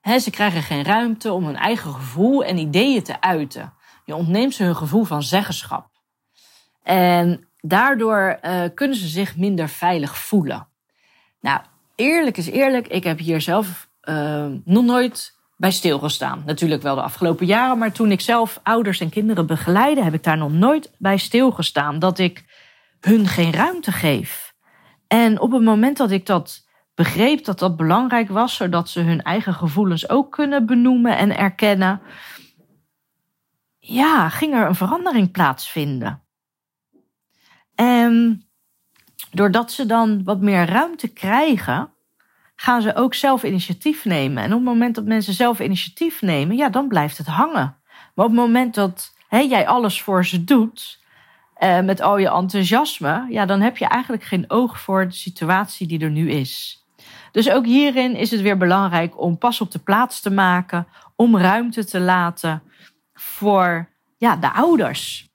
ze 0.03 0.31
krijgen 0.31 0.63
geen 0.63 0.85
ruimte 0.85 1.33
om 1.33 1.45
hun 1.45 1.57
eigen 1.57 1.93
gevoel 1.93 2.45
en 2.45 2.59
ideeën 2.59 3.03
te 3.03 3.21
uiten. 3.21 3.73
Je 4.05 4.15
ontneemt 4.15 4.55
ze 4.55 4.65
hun 4.65 4.77
gevoel 4.77 5.05
van 5.05 5.23
zeggenschap. 5.23 5.91
En 6.83 7.49
daardoor 7.61 8.39
uh, 8.43 8.63
kunnen 8.75 8.97
ze 8.97 9.09
zich 9.09 9.37
minder 9.37 9.69
veilig 9.69 10.19
voelen. 10.19 10.69
Nou, 11.41 11.61
eerlijk 11.95 12.37
is 12.37 12.51
eerlijk, 12.51 12.89
ik 12.89 13.05
heb 13.05 13.19
hier 13.19 13.41
zelf 13.41 13.89
uh, 14.05 14.47
nog 14.65 14.85
nooit 14.85 15.37
bij 15.57 15.71
stilgestaan. 15.71 16.43
Natuurlijk 16.47 16.83
wel 16.83 16.95
de 16.95 17.03
afgelopen 17.03 17.47
jaren, 17.47 17.79
maar 17.79 17.93
toen 17.93 18.11
ik 18.11 18.21
zelf 18.21 18.61
ouders 18.63 19.01
en 19.01 19.09
kinderen 19.09 19.47
begeleide, 19.47 20.05
heb 20.05 20.15
ik 20.15 20.23
daar 20.23 20.37
nog 20.37 20.53
nooit 20.53 20.91
bij 20.99 21.17
stilgestaan. 21.17 21.99
Dat 21.99 22.19
ik 22.19 22.45
hun 23.01 23.27
geen 23.27 23.53
ruimte 23.53 23.93
geef. 23.93 24.55
En 25.07 25.41
op 25.41 25.53
het 25.53 25.63
moment 25.63 25.97
dat 25.97 26.11
ik 26.11 26.27
dat 26.27 26.67
begreep, 26.95 27.45
dat 27.45 27.59
dat 27.59 27.77
belangrijk 27.77 28.29
was, 28.29 28.55
zodat 28.55 28.89
ze 28.89 29.01
hun 29.01 29.23
eigen 29.23 29.55
gevoelens 29.55 30.09
ook 30.09 30.33
kunnen 30.33 30.67
benoemen 30.67 31.17
en 31.17 31.37
erkennen, 31.37 32.01
ja, 33.79 34.29
ging 34.29 34.55
er 34.55 34.67
een 34.67 34.75
verandering 34.75 35.31
plaatsvinden. 35.31 36.23
En 37.75 38.43
doordat 39.31 39.73
ze 39.73 39.87
dan 39.87 40.25
wat 40.25 40.41
meer 40.41 40.67
ruimte 40.67 41.09
krijgen, 41.09 41.93
gaan 42.57 42.83
ze 42.83 42.95
ook 42.95 43.15
zelf 43.15 43.43
initiatief 43.43 44.05
nemen. 44.05 44.43
En 44.43 44.51
op 44.53 44.59
het 44.59 44.69
moment 44.69 44.95
dat 44.95 45.05
mensen 45.05 45.35
zelf 45.35 45.61
initiatief 45.61 46.23
nemen, 46.23 46.57
ja, 46.57 46.69
dan 46.69 46.89
blijft 46.89 47.19
het 47.19 47.27
hangen. 47.27 47.77
Maar 48.15 48.27
op 48.27 48.31
het 48.33 48.41
moment 48.41 48.75
dat 48.75 49.15
jij 49.29 49.67
alles 49.67 50.03
voor 50.03 50.25
ze 50.25 50.45
doet, 50.45 51.03
uh, 51.61 51.81
met 51.81 52.01
al 52.01 52.19
je 52.19 52.31
enthousiasme, 52.31 53.27
ja, 53.31 53.47
dan 53.47 53.61
heb 53.61 53.77
je 53.77 53.87
eigenlijk 53.87 54.25
geen 54.25 54.45
oog 54.49 54.81
voor 54.81 55.09
de 55.09 55.15
situatie 55.15 55.87
die 55.87 56.01
er 56.01 56.11
nu 56.11 56.31
is. 56.31 56.83
Dus 57.33 57.51
ook 57.51 57.67
hierin 57.67 58.17
is 58.17 58.31
het 58.31 58.41
weer 58.41 58.57
belangrijk 58.57 59.21
om 59.21 59.39
pas 59.39 59.61
op 59.61 59.71
de 59.71 59.79
plaats 59.79 60.21
te 60.21 60.31
maken, 60.31 60.87
om 61.17 61.37
ruimte 61.37 61.85
te 61.85 62.01
laten 62.01 62.63
voor 63.15 63.89
ja, 64.17 64.37
de 64.37 64.53
ouders. 64.53 65.29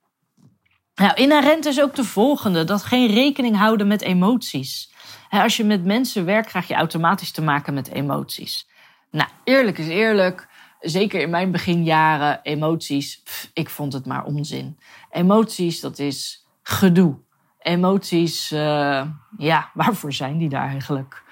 Nou, 0.96 1.14
inherent 1.14 1.66
is 1.66 1.82
ook 1.82 1.96
de 1.96 2.04
volgende: 2.04 2.64
dat 2.64 2.84
geen 2.84 3.08
rekening 3.08 3.58
houden 3.58 3.88
met 3.88 4.02
emoties. 4.02 4.92
Als 5.30 5.58
je 5.58 5.64
met 5.64 5.86
mensen 5.86 6.26
werkt, 6.26 6.48
krijg 6.48 6.68
je 6.68 6.74
automatisch 6.74 7.32
te 7.32 7.42
maken 7.42 7.74
met 7.74 7.92
emoties. 7.92 8.68
Nou, 9.12 9.30
eerlijk 9.44 9.78
is 9.78 9.88
eerlijk 9.88 10.48
zeker 10.84 11.22
in 11.22 11.30
mijn 11.30 11.52
beginjaren, 11.52 12.40
emoties, 12.44 13.24
ik 13.54 13.70
vond 13.70 13.94
het 13.94 14.06
maar 14.06 14.24
onzin. 14.24 14.80
Emoties, 15.12 15.80
dat 15.80 16.00
is 16.00 16.48
gedoe. 16.62 17.16
Emoties, 17.60 18.52
uh, 18.52 19.08
ja, 19.38 19.70
waarvoor 19.74 20.14
zijn 20.14 20.38
die 20.38 20.50
daar 20.50 20.70
eigenlijk? 20.70 21.24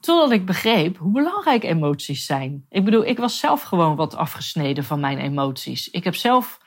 Totdat 0.00 0.30
ik 0.30 0.46
begreep 0.46 0.96
hoe 0.96 1.12
belangrijk 1.12 1.62
emoties 1.62 2.26
zijn. 2.26 2.66
Ik 2.68 2.84
bedoel, 2.84 3.04
ik 3.04 3.18
was 3.18 3.38
zelf 3.38 3.62
gewoon 3.62 3.96
wat 3.96 4.16
afgesneden 4.16 4.84
van 4.84 5.00
mijn 5.00 5.18
emoties. 5.18 5.90
Ik 5.90 6.04
heb 6.04 6.14
zelf, 6.14 6.60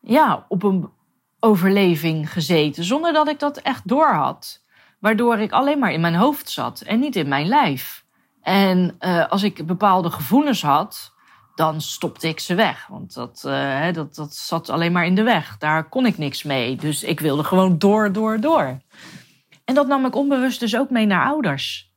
ja, 0.00 0.44
op 0.48 0.62
een 0.62 0.88
overleving 1.38 2.32
gezeten, 2.32 2.84
zonder 2.84 3.12
dat 3.12 3.28
ik 3.28 3.38
dat 3.38 3.56
echt 3.56 3.88
doorhad. 3.88 4.64
Waardoor 4.98 5.38
ik 5.38 5.52
alleen 5.52 5.78
maar 5.78 5.92
in 5.92 6.00
mijn 6.00 6.14
hoofd 6.14 6.50
zat 6.50 6.80
en 6.80 7.00
niet 7.00 7.16
in 7.16 7.28
mijn 7.28 7.46
lijf. 7.46 8.04
En 8.42 8.96
uh, 9.00 9.26
als 9.28 9.42
ik 9.42 9.66
bepaalde 9.66 10.10
gevoelens 10.10 10.62
had, 10.62 11.14
dan 11.54 11.80
stopte 11.80 12.28
ik 12.28 12.40
ze 12.40 12.54
weg. 12.54 12.86
Want 12.86 13.14
dat, 13.14 13.42
uh, 13.46 13.92
dat, 13.92 14.14
dat 14.14 14.34
zat 14.34 14.68
alleen 14.68 14.92
maar 14.92 15.06
in 15.06 15.14
de 15.14 15.22
weg. 15.22 15.58
Daar 15.58 15.88
kon 15.88 16.06
ik 16.06 16.18
niks 16.18 16.42
mee. 16.42 16.76
Dus 16.76 17.02
ik 17.02 17.20
wilde 17.20 17.44
gewoon 17.44 17.78
door, 17.78 18.12
door, 18.12 18.40
door. 18.40 18.80
En 19.64 19.74
dat 19.74 19.86
nam 19.86 20.06
ik 20.06 20.14
onbewust 20.14 20.60
dus 20.60 20.76
ook 20.76 20.90
mee 20.90 21.06
naar 21.06 21.26
ouders. 21.26 21.92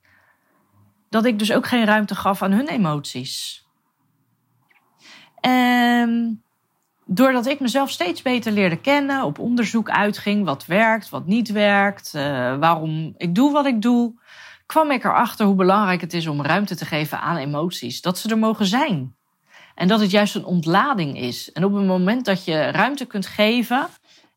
Dat 1.09 1.25
ik 1.25 1.39
dus 1.39 1.51
ook 1.51 1.67
geen 1.67 1.85
ruimte 1.85 2.15
gaf 2.15 2.41
aan 2.41 2.51
hun 2.51 2.67
emoties. 2.67 3.65
En 5.39 6.43
doordat 7.05 7.45
ik 7.45 7.59
mezelf 7.59 7.89
steeds 7.89 8.21
beter 8.21 8.51
leerde 8.51 8.77
kennen, 8.77 9.23
op 9.23 9.39
onderzoek 9.39 9.89
uitging 9.89 10.45
wat 10.45 10.65
werkt, 10.65 11.09
wat 11.09 11.25
niet 11.25 11.51
werkt, 11.51 12.13
uh, 12.15 12.21
waarom 12.57 13.13
ik 13.17 13.35
doe 13.35 13.51
wat 13.51 13.65
ik 13.65 13.81
doe, 13.81 14.13
kwam 14.73 14.91
ik 14.91 15.03
erachter 15.03 15.45
hoe 15.45 15.55
belangrijk 15.55 16.01
het 16.01 16.13
is 16.13 16.27
om 16.27 16.41
ruimte 16.41 16.75
te 16.75 16.85
geven 16.85 17.19
aan 17.19 17.37
emoties. 17.37 18.01
Dat 18.01 18.17
ze 18.17 18.29
er 18.29 18.37
mogen 18.37 18.65
zijn. 18.65 19.15
En 19.75 19.87
dat 19.87 19.99
het 19.99 20.11
juist 20.11 20.35
een 20.35 20.45
ontlading 20.45 21.17
is. 21.17 21.51
En 21.51 21.63
op 21.63 21.73
het 21.73 21.85
moment 21.85 22.25
dat 22.25 22.45
je 22.45 22.71
ruimte 22.71 23.05
kunt 23.05 23.25
geven 23.25 23.87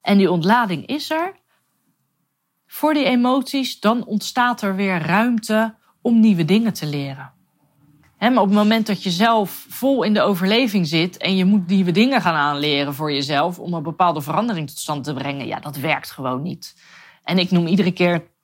en 0.01 0.19
die 0.19 0.31
ontlading 0.31 0.87
is 0.87 1.11
er 1.11 1.33
voor 2.67 2.95
die 2.95 3.05
emoties, 3.05 3.81
dan 3.81 4.05
ontstaat 4.05 4.63
er 4.63 4.77
weer 4.77 4.99
ruimte 5.03 5.75
om 6.03 6.21
nieuwe 6.21 6.45
dingen 6.45 6.73
te 6.73 6.87
leren. 6.87 7.33
maar 8.19 8.37
op 8.37 8.49
het 8.49 8.57
moment 8.57 8.87
dat 8.87 9.03
je 9.03 9.11
zelf 9.11 9.67
vol 9.69 10.03
in 10.03 10.15
de 10.15 10.23
overleving 10.23 10.87
zit 10.87 11.17
en 11.17 11.37
je 11.37 11.45
moet 11.45 11.67
nieuwe 11.67 11.93
dingen 11.93 12.21
gaan 12.21 12.35
aanleren 12.35 12.95
voor 12.95 13.13
jezelf 13.13 13.59
om 13.59 13.75
een 13.75 13.83
bepaalde 13.83 14.21
verandering 14.21 14.69
tot 14.69 14.79
stand 14.79 15.05
te 15.05 15.15
brengen, 15.15 15.47
ja, 15.47 15.61
dat 15.61 15.77
werkt 15.77 16.11
gewoon 16.11 16.43
niet. 16.43 16.75
En 17.25 17.39
ik 17.39 17.51
noem 17.51 17.67
iedere 17.67 17.93
keer 17.93 18.35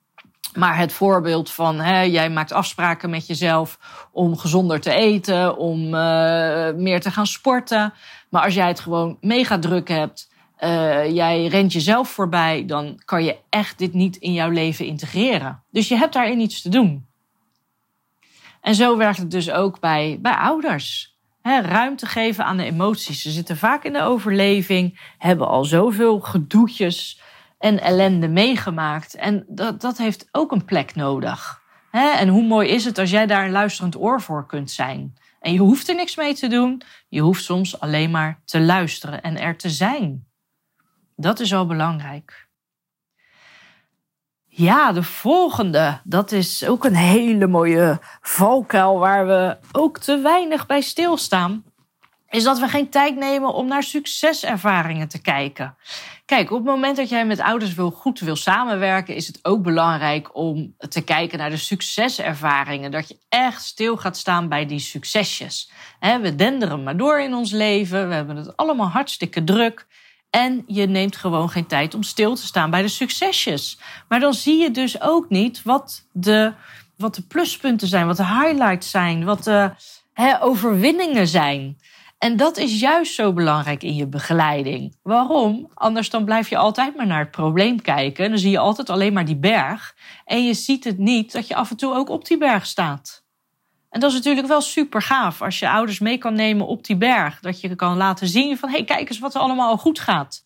maar 0.53 0.77
het 0.77 0.93
voorbeeld 0.93 1.51
van 1.51 1.79
hè, 1.79 2.01
jij 2.01 2.29
maakt 2.29 2.51
afspraken 2.51 3.09
met 3.09 3.27
jezelf 3.27 3.79
om 4.11 4.37
gezonder 4.37 4.79
te 4.79 4.93
eten, 4.93 5.57
om 5.57 5.83
uh, 5.83 6.71
meer 6.71 7.01
te 7.01 7.11
gaan 7.11 7.27
sporten. 7.27 7.93
Maar 8.29 8.43
als 8.43 8.53
jij 8.53 8.67
het 8.67 8.79
gewoon 8.79 9.17
mega 9.21 9.59
druk 9.59 9.87
hebt, 9.87 10.31
uh, 10.59 11.13
jij 11.13 11.45
rent 11.45 11.73
jezelf 11.73 12.09
voorbij, 12.09 12.65
dan 12.65 13.01
kan 13.05 13.23
je 13.23 13.37
echt 13.49 13.77
dit 13.77 13.93
niet 13.93 14.15
in 14.15 14.33
jouw 14.33 14.49
leven 14.49 14.85
integreren. 14.85 15.63
Dus 15.71 15.87
je 15.87 15.95
hebt 15.95 16.13
daarin 16.13 16.39
iets 16.39 16.61
te 16.61 16.69
doen. 16.69 17.05
En 18.61 18.75
zo 18.75 18.97
werkt 18.97 19.17
het 19.17 19.31
dus 19.31 19.51
ook 19.51 19.79
bij, 19.79 20.17
bij 20.21 20.35
ouders. 20.35 21.17
Ruimte 21.41 22.05
geven 22.05 22.45
aan 22.45 22.57
de 22.57 22.63
emoties. 22.63 23.21
Ze 23.21 23.29
zitten 23.29 23.57
vaak 23.57 23.83
in 23.83 23.93
de 23.93 24.01
overleving, 24.01 24.99
hebben 25.17 25.47
al 25.47 25.65
zoveel 25.65 26.19
gedoetjes 26.19 27.21
en 27.63 27.81
ellende 27.81 28.27
meegemaakt. 28.27 29.15
En 29.15 29.45
dat, 29.47 29.81
dat 29.81 29.97
heeft 29.97 30.27
ook 30.31 30.51
een 30.51 30.65
plek 30.65 30.95
nodig. 30.95 31.61
En 31.91 32.27
hoe 32.27 32.43
mooi 32.43 32.69
is 32.69 32.85
het 32.85 32.97
als 32.97 33.09
jij 33.09 33.25
daar 33.25 33.45
een 33.45 33.51
luisterend 33.51 33.97
oor 33.97 34.21
voor 34.21 34.45
kunt 34.47 34.71
zijn? 34.71 35.13
En 35.39 35.53
je 35.53 35.59
hoeft 35.59 35.89
er 35.89 35.95
niks 35.95 36.15
mee 36.15 36.33
te 36.33 36.47
doen. 36.47 36.81
Je 37.09 37.21
hoeft 37.21 37.43
soms 37.43 37.79
alleen 37.79 38.11
maar 38.11 38.41
te 38.45 38.61
luisteren 38.61 39.21
en 39.21 39.39
er 39.39 39.57
te 39.57 39.69
zijn. 39.69 40.27
Dat 41.15 41.39
is 41.39 41.53
al 41.53 41.65
belangrijk. 41.65 42.47
Ja, 44.45 44.91
de 44.91 45.03
volgende. 45.03 45.99
Dat 46.03 46.31
is 46.31 46.67
ook 46.67 46.85
een 46.85 46.95
hele 46.95 47.47
mooie 47.47 47.99
valkuil 48.21 48.99
waar 48.99 49.27
we 49.27 49.57
ook 49.71 49.99
te 49.99 50.17
weinig 50.17 50.65
bij 50.65 50.81
stilstaan. 50.81 51.63
is 52.29 52.43
dat 52.43 52.59
we 52.59 52.67
geen 52.67 52.89
tijd 52.89 53.15
nemen 53.15 53.53
om 53.53 53.67
naar 53.67 53.83
succeservaringen 53.83 55.07
te 55.07 55.21
kijken. 55.21 55.75
Kijk, 56.25 56.51
op 56.51 56.57
het 56.57 56.65
moment 56.65 56.97
dat 56.97 57.09
jij 57.09 57.25
met 57.25 57.39
ouders 57.39 57.73
wil, 57.73 57.91
goed 57.91 58.19
wil 58.19 58.35
samenwerken, 58.35 59.15
is 59.15 59.27
het 59.27 59.39
ook 59.41 59.63
belangrijk 59.63 60.35
om 60.35 60.75
te 60.89 61.01
kijken 61.01 61.37
naar 61.37 61.49
de 61.49 61.57
succeservaringen. 61.57 62.91
Dat 62.91 63.07
je 63.07 63.17
echt 63.29 63.63
stil 63.63 63.97
gaat 63.97 64.17
staan 64.17 64.49
bij 64.49 64.65
die 64.65 64.79
succesjes. 64.79 65.71
We 65.99 66.35
denderen 66.35 66.83
maar 66.83 66.97
door 66.97 67.19
in 67.19 67.33
ons 67.33 67.51
leven, 67.51 68.07
we 68.07 68.13
hebben 68.13 68.35
het 68.35 68.57
allemaal 68.57 68.87
hartstikke 68.87 69.43
druk. 69.43 69.87
En 70.29 70.63
je 70.67 70.87
neemt 70.87 71.15
gewoon 71.15 71.49
geen 71.49 71.67
tijd 71.67 71.93
om 71.93 72.03
stil 72.03 72.35
te 72.35 72.45
staan 72.45 72.69
bij 72.69 72.81
de 72.81 72.87
succesjes. 72.87 73.79
Maar 74.07 74.19
dan 74.19 74.33
zie 74.33 74.57
je 74.57 74.71
dus 74.71 75.01
ook 75.01 75.29
niet 75.29 75.63
wat 75.63 76.07
de, 76.11 76.53
wat 76.97 77.15
de 77.15 77.21
pluspunten 77.21 77.87
zijn, 77.87 78.07
wat 78.07 78.17
de 78.17 78.25
highlights 78.25 78.89
zijn, 78.89 79.23
wat 79.23 79.43
de 79.43 79.71
overwinningen 80.39 81.27
zijn. 81.27 81.77
En 82.23 82.37
dat 82.37 82.57
is 82.57 82.79
juist 82.79 83.13
zo 83.13 83.33
belangrijk 83.33 83.83
in 83.83 83.95
je 83.95 84.07
begeleiding. 84.07 84.95
Waarom? 85.01 85.71
Anders 85.73 86.09
dan 86.09 86.25
blijf 86.25 86.49
je 86.49 86.57
altijd 86.57 86.95
maar 86.95 87.07
naar 87.07 87.19
het 87.19 87.31
probleem 87.31 87.81
kijken. 87.81 88.29
Dan 88.29 88.39
zie 88.39 88.51
je 88.51 88.57
altijd 88.57 88.89
alleen 88.89 89.13
maar 89.13 89.25
die 89.25 89.35
berg. 89.35 89.95
En 90.25 90.45
je 90.45 90.53
ziet 90.53 90.83
het 90.83 90.97
niet 90.97 91.31
dat 91.31 91.47
je 91.47 91.55
af 91.55 91.69
en 91.69 91.77
toe 91.77 91.93
ook 91.93 92.09
op 92.09 92.25
die 92.25 92.37
berg 92.37 92.65
staat. 92.65 93.23
En 93.89 93.99
dat 93.99 94.09
is 94.09 94.15
natuurlijk 94.15 94.47
wel 94.47 94.61
super 94.61 95.01
gaaf 95.01 95.41
als 95.41 95.59
je 95.59 95.69
ouders 95.69 95.99
mee 95.99 96.17
kan 96.17 96.33
nemen 96.33 96.67
op 96.67 96.85
die 96.85 96.97
berg. 96.97 97.39
Dat 97.39 97.61
je 97.61 97.75
kan 97.75 97.97
laten 97.97 98.27
zien 98.27 98.57
van, 98.57 98.69
hé, 98.69 98.75
hey, 98.75 98.85
kijk 98.85 99.09
eens 99.09 99.19
wat 99.19 99.35
er 99.35 99.41
allemaal 99.41 99.69
al 99.69 99.77
goed 99.77 99.99
gaat. 99.99 100.45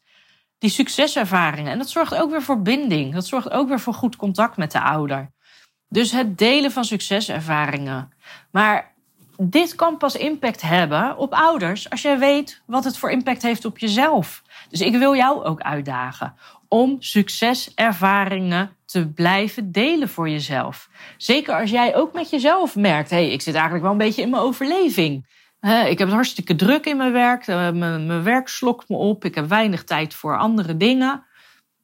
Die 0.58 0.70
succeservaringen. 0.70 1.72
En 1.72 1.78
dat 1.78 1.90
zorgt 1.90 2.16
ook 2.16 2.30
weer 2.30 2.44
voor 2.44 2.62
binding. 2.62 3.14
Dat 3.14 3.28
zorgt 3.28 3.52
ook 3.52 3.68
weer 3.68 3.80
voor 3.80 3.94
goed 3.94 4.16
contact 4.16 4.58
met 4.58 4.72
de 4.72 4.82
ouder. 4.82 5.32
Dus 5.90 6.12
het 6.12 6.38
delen 6.38 6.72
van 6.72 6.86
succeservaringen. 6.86 8.14
Maar 8.52 8.96
dit 9.38 9.76
kan 9.76 9.98
pas 9.98 10.16
impact 10.16 10.62
hebben 10.62 11.18
op 11.18 11.34
ouders 11.34 11.90
als 11.90 12.02
jij 12.02 12.20
weet 12.20 12.62
wat 12.66 12.84
het 12.84 12.98
voor 12.98 13.12
impact 13.12 13.42
heeft 13.42 13.66
op 13.66 13.78
jezelf. 13.78 14.44
Dus 14.70 14.82
ik 14.82 14.96
wil 14.96 15.16
jou 15.16 15.44
ook 15.44 15.62
uitdagen 15.62 16.36
om 16.68 16.96
succeservaringen 17.00 18.76
te 18.86 19.08
blijven 19.08 19.72
delen 19.72 20.10
voor 20.10 20.30
jezelf. 20.30 20.90
Zeker 21.18 21.60
als 21.60 21.70
jij 21.70 21.96
ook 21.96 22.14
met 22.14 22.30
jezelf 22.30 22.76
merkt: 22.76 23.10
hé, 23.10 23.16
hey, 23.18 23.32
ik 23.32 23.42
zit 23.42 23.54
eigenlijk 23.54 23.84
wel 23.84 23.92
een 23.92 23.98
beetje 23.98 24.22
in 24.22 24.30
mijn 24.30 24.44
overleving. 24.44 25.26
Ik 25.62 25.98
heb 25.98 26.08
het 26.08 26.12
hartstikke 26.12 26.56
druk 26.56 26.86
in 26.86 26.98
mijn 26.98 27.12
werk. 27.12 27.48
Eh, 27.48 27.72
mijn 27.72 28.24
werk 28.24 28.48
slokt 28.48 28.90
me 28.90 28.96
op. 28.96 29.26
Ik 29.26 29.36
heb 29.36 29.48
weinig 29.48 29.84
tijd 29.84 30.14
voor 30.14 30.38
andere 30.38 30.78
dingen. 30.78 31.24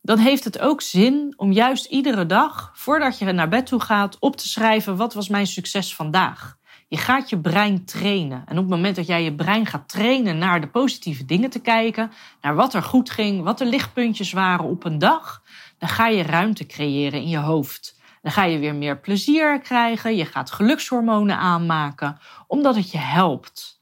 Dan 0.01 0.17
heeft 0.17 0.43
het 0.43 0.60
ook 0.60 0.81
zin 0.81 1.33
om 1.36 1.51
juist 1.51 1.86
iedere 1.86 2.25
dag, 2.25 2.72
voordat 2.74 3.17
je 3.17 3.31
naar 3.31 3.50
bed 3.50 3.65
toe 3.65 3.79
gaat, 3.79 4.19
op 4.19 4.36
te 4.36 4.48
schrijven: 4.48 4.95
wat 4.95 5.13
was 5.13 5.27
mijn 5.29 5.48
succes 5.48 5.95
vandaag? 5.95 6.57
Je 6.94 7.00
gaat 7.00 7.30
je 7.30 7.40
brein 7.40 7.86
trainen. 7.86 8.44
En 8.46 8.58
op 8.58 8.64
het 8.64 8.74
moment 8.74 8.96
dat 8.96 9.08
jij 9.08 9.24
je 9.24 9.36
brein 9.36 9.66
gaat 9.66 9.90
trainen 9.90 10.38
naar 10.38 10.62
de 10.62 10.68
positieve 10.68 11.26
dingen 11.26 11.50
te 11.50 11.60
kijken, 11.60 12.12
naar 12.42 12.56
wat 12.56 12.74
er 12.74 12.84
goed 12.84 13.10
ging, 13.10 13.44
wat 13.44 13.58
de 13.58 13.66
lichtpuntjes 13.66 14.32
waren 14.32 14.66
op 14.66 14.86
een 14.86 14.98
dag, 14.98 15.44
dan 15.78 15.90
ga 15.90 16.08
je 16.08 16.24
ruimte 16.24 16.66
creëren 16.66 17.22
in 17.22 17.30
je 17.30 17.38
hoofd. 17.38 18.00
Dan 18.22 18.32
ga 18.32 18.44
je 18.44 18.60
weer 18.60 18.76
meer 18.76 19.00
plezier 19.00 19.62
krijgen, 19.62 20.16
je 20.16 20.26
gaat 20.26 20.52
gelukshormonen 20.52 21.38
aanmaken, 21.38 22.18
omdat 22.48 22.76
het 22.76 22.92
je 22.92 22.98
helpt. 22.98 23.82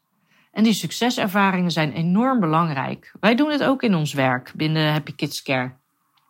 En 0.52 0.64
die 0.64 0.74
succeservaringen 0.74 1.72
zijn 1.72 1.94
enorm 1.94 2.40
belangrijk. 2.40 3.14
Wij 3.20 3.36
doen 3.36 3.52
het 3.52 3.64
ook 3.64 3.84
in 3.84 3.96
ons 3.96 4.14
werk 4.14 4.52
binnen 4.56 4.92
Happy 4.92 5.16
Kids 5.16 5.42
Care. 5.42 5.76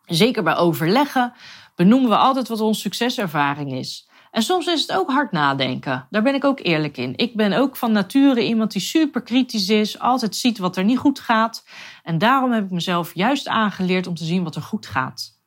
Zeker 0.05 0.43
bij 0.43 0.55
overleggen 0.55 1.33
benoemen 1.75 2.09
we 2.09 2.17
altijd 2.17 2.47
wat 2.47 2.61
onze 2.61 2.81
succeservaring 2.81 3.73
is. 3.73 4.09
En 4.31 4.41
soms 4.41 4.67
is 4.67 4.81
het 4.81 4.91
ook 4.91 5.09
hard 5.09 5.31
nadenken. 5.31 6.07
Daar 6.09 6.21
ben 6.21 6.35
ik 6.35 6.43
ook 6.43 6.59
eerlijk 6.59 6.97
in. 6.97 7.13
Ik 7.15 7.35
ben 7.35 7.53
ook 7.53 7.75
van 7.75 7.91
nature 7.91 8.45
iemand 8.45 8.71
die 8.71 8.81
super 8.81 9.21
kritisch 9.21 9.69
is, 9.69 9.99
altijd 9.99 10.35
ziet 10.35 10.57
wat 10.57 10.77
er 10.77 10.83
niet 10.83 10.97
goed 10.97 11.19
gaat. 11.19 11.65
En 12.03 12.17
daarom 12.17 12.51
heb 12.51 12.63
ik 12.63 12.71
mezelf 12.71 13.15
juist 13.15 13.47
aangeleerd 13.47 14.07
om 14.07 14.15
te 14.15 14.23
zien 14.23 14.43
wat 14.43 14.55
er 14.55 14.61
goed 14.61 14.85
gaat. 14.85 15.39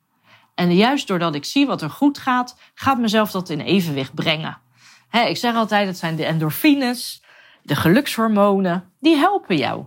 En 0.55 0.75
juist 0.75 1.07
doordat 1.07 1.35
ik 1.35 1.45
zie 1.45 1.65
wat 1.65 1.81
er 1.81 1.89
goed 1.89 2.17
gaat, 2.17 2.59
gaat 2.73 2.97
mezelf 2.97 3.31
dat 3.31 3.49
in 3.49 3.59
evenwicht 3.59 4.13
brengen. 4.13 4.57
ik 5.11 5.37
zeg 5.37 5.55
altijd, 5.55 5.87
het 5.87 5.97
zijn 5.97 6.15
de 6.15 6.25
endorfines, 6.25 7.23
de 7.61 7.75
gelukshormonen, 7.75 8.93
die 8.99 9.15
helpen 9.15 9.57
jou. 9.57 9.85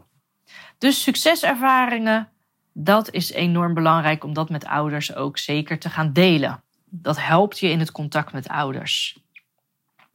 Dus 0.78 1.02
succeservaringen, 1.02 2.28
dat 2.72 3.10
is 3.10 3.32
enorm 3.32 3.74
belangrijk 3.74 4.24
om 4.24 4.32
dat 4.32 4.50
met 4.50 4.66
ouders 4.66 5.14
ook 5.14 5.38
zeker 5.38 5.78
te 5.78 5.90
gaan 5.90 6.12
delen 6.12 6.62
dat 6.90 7.20
helpt 7.20 7.58
je 7.58 7.70
in 7.70 7.78
het 7.78 7.92
contact 7.92 8.32
met 8.32 8.48
ouders. 8.48 9.18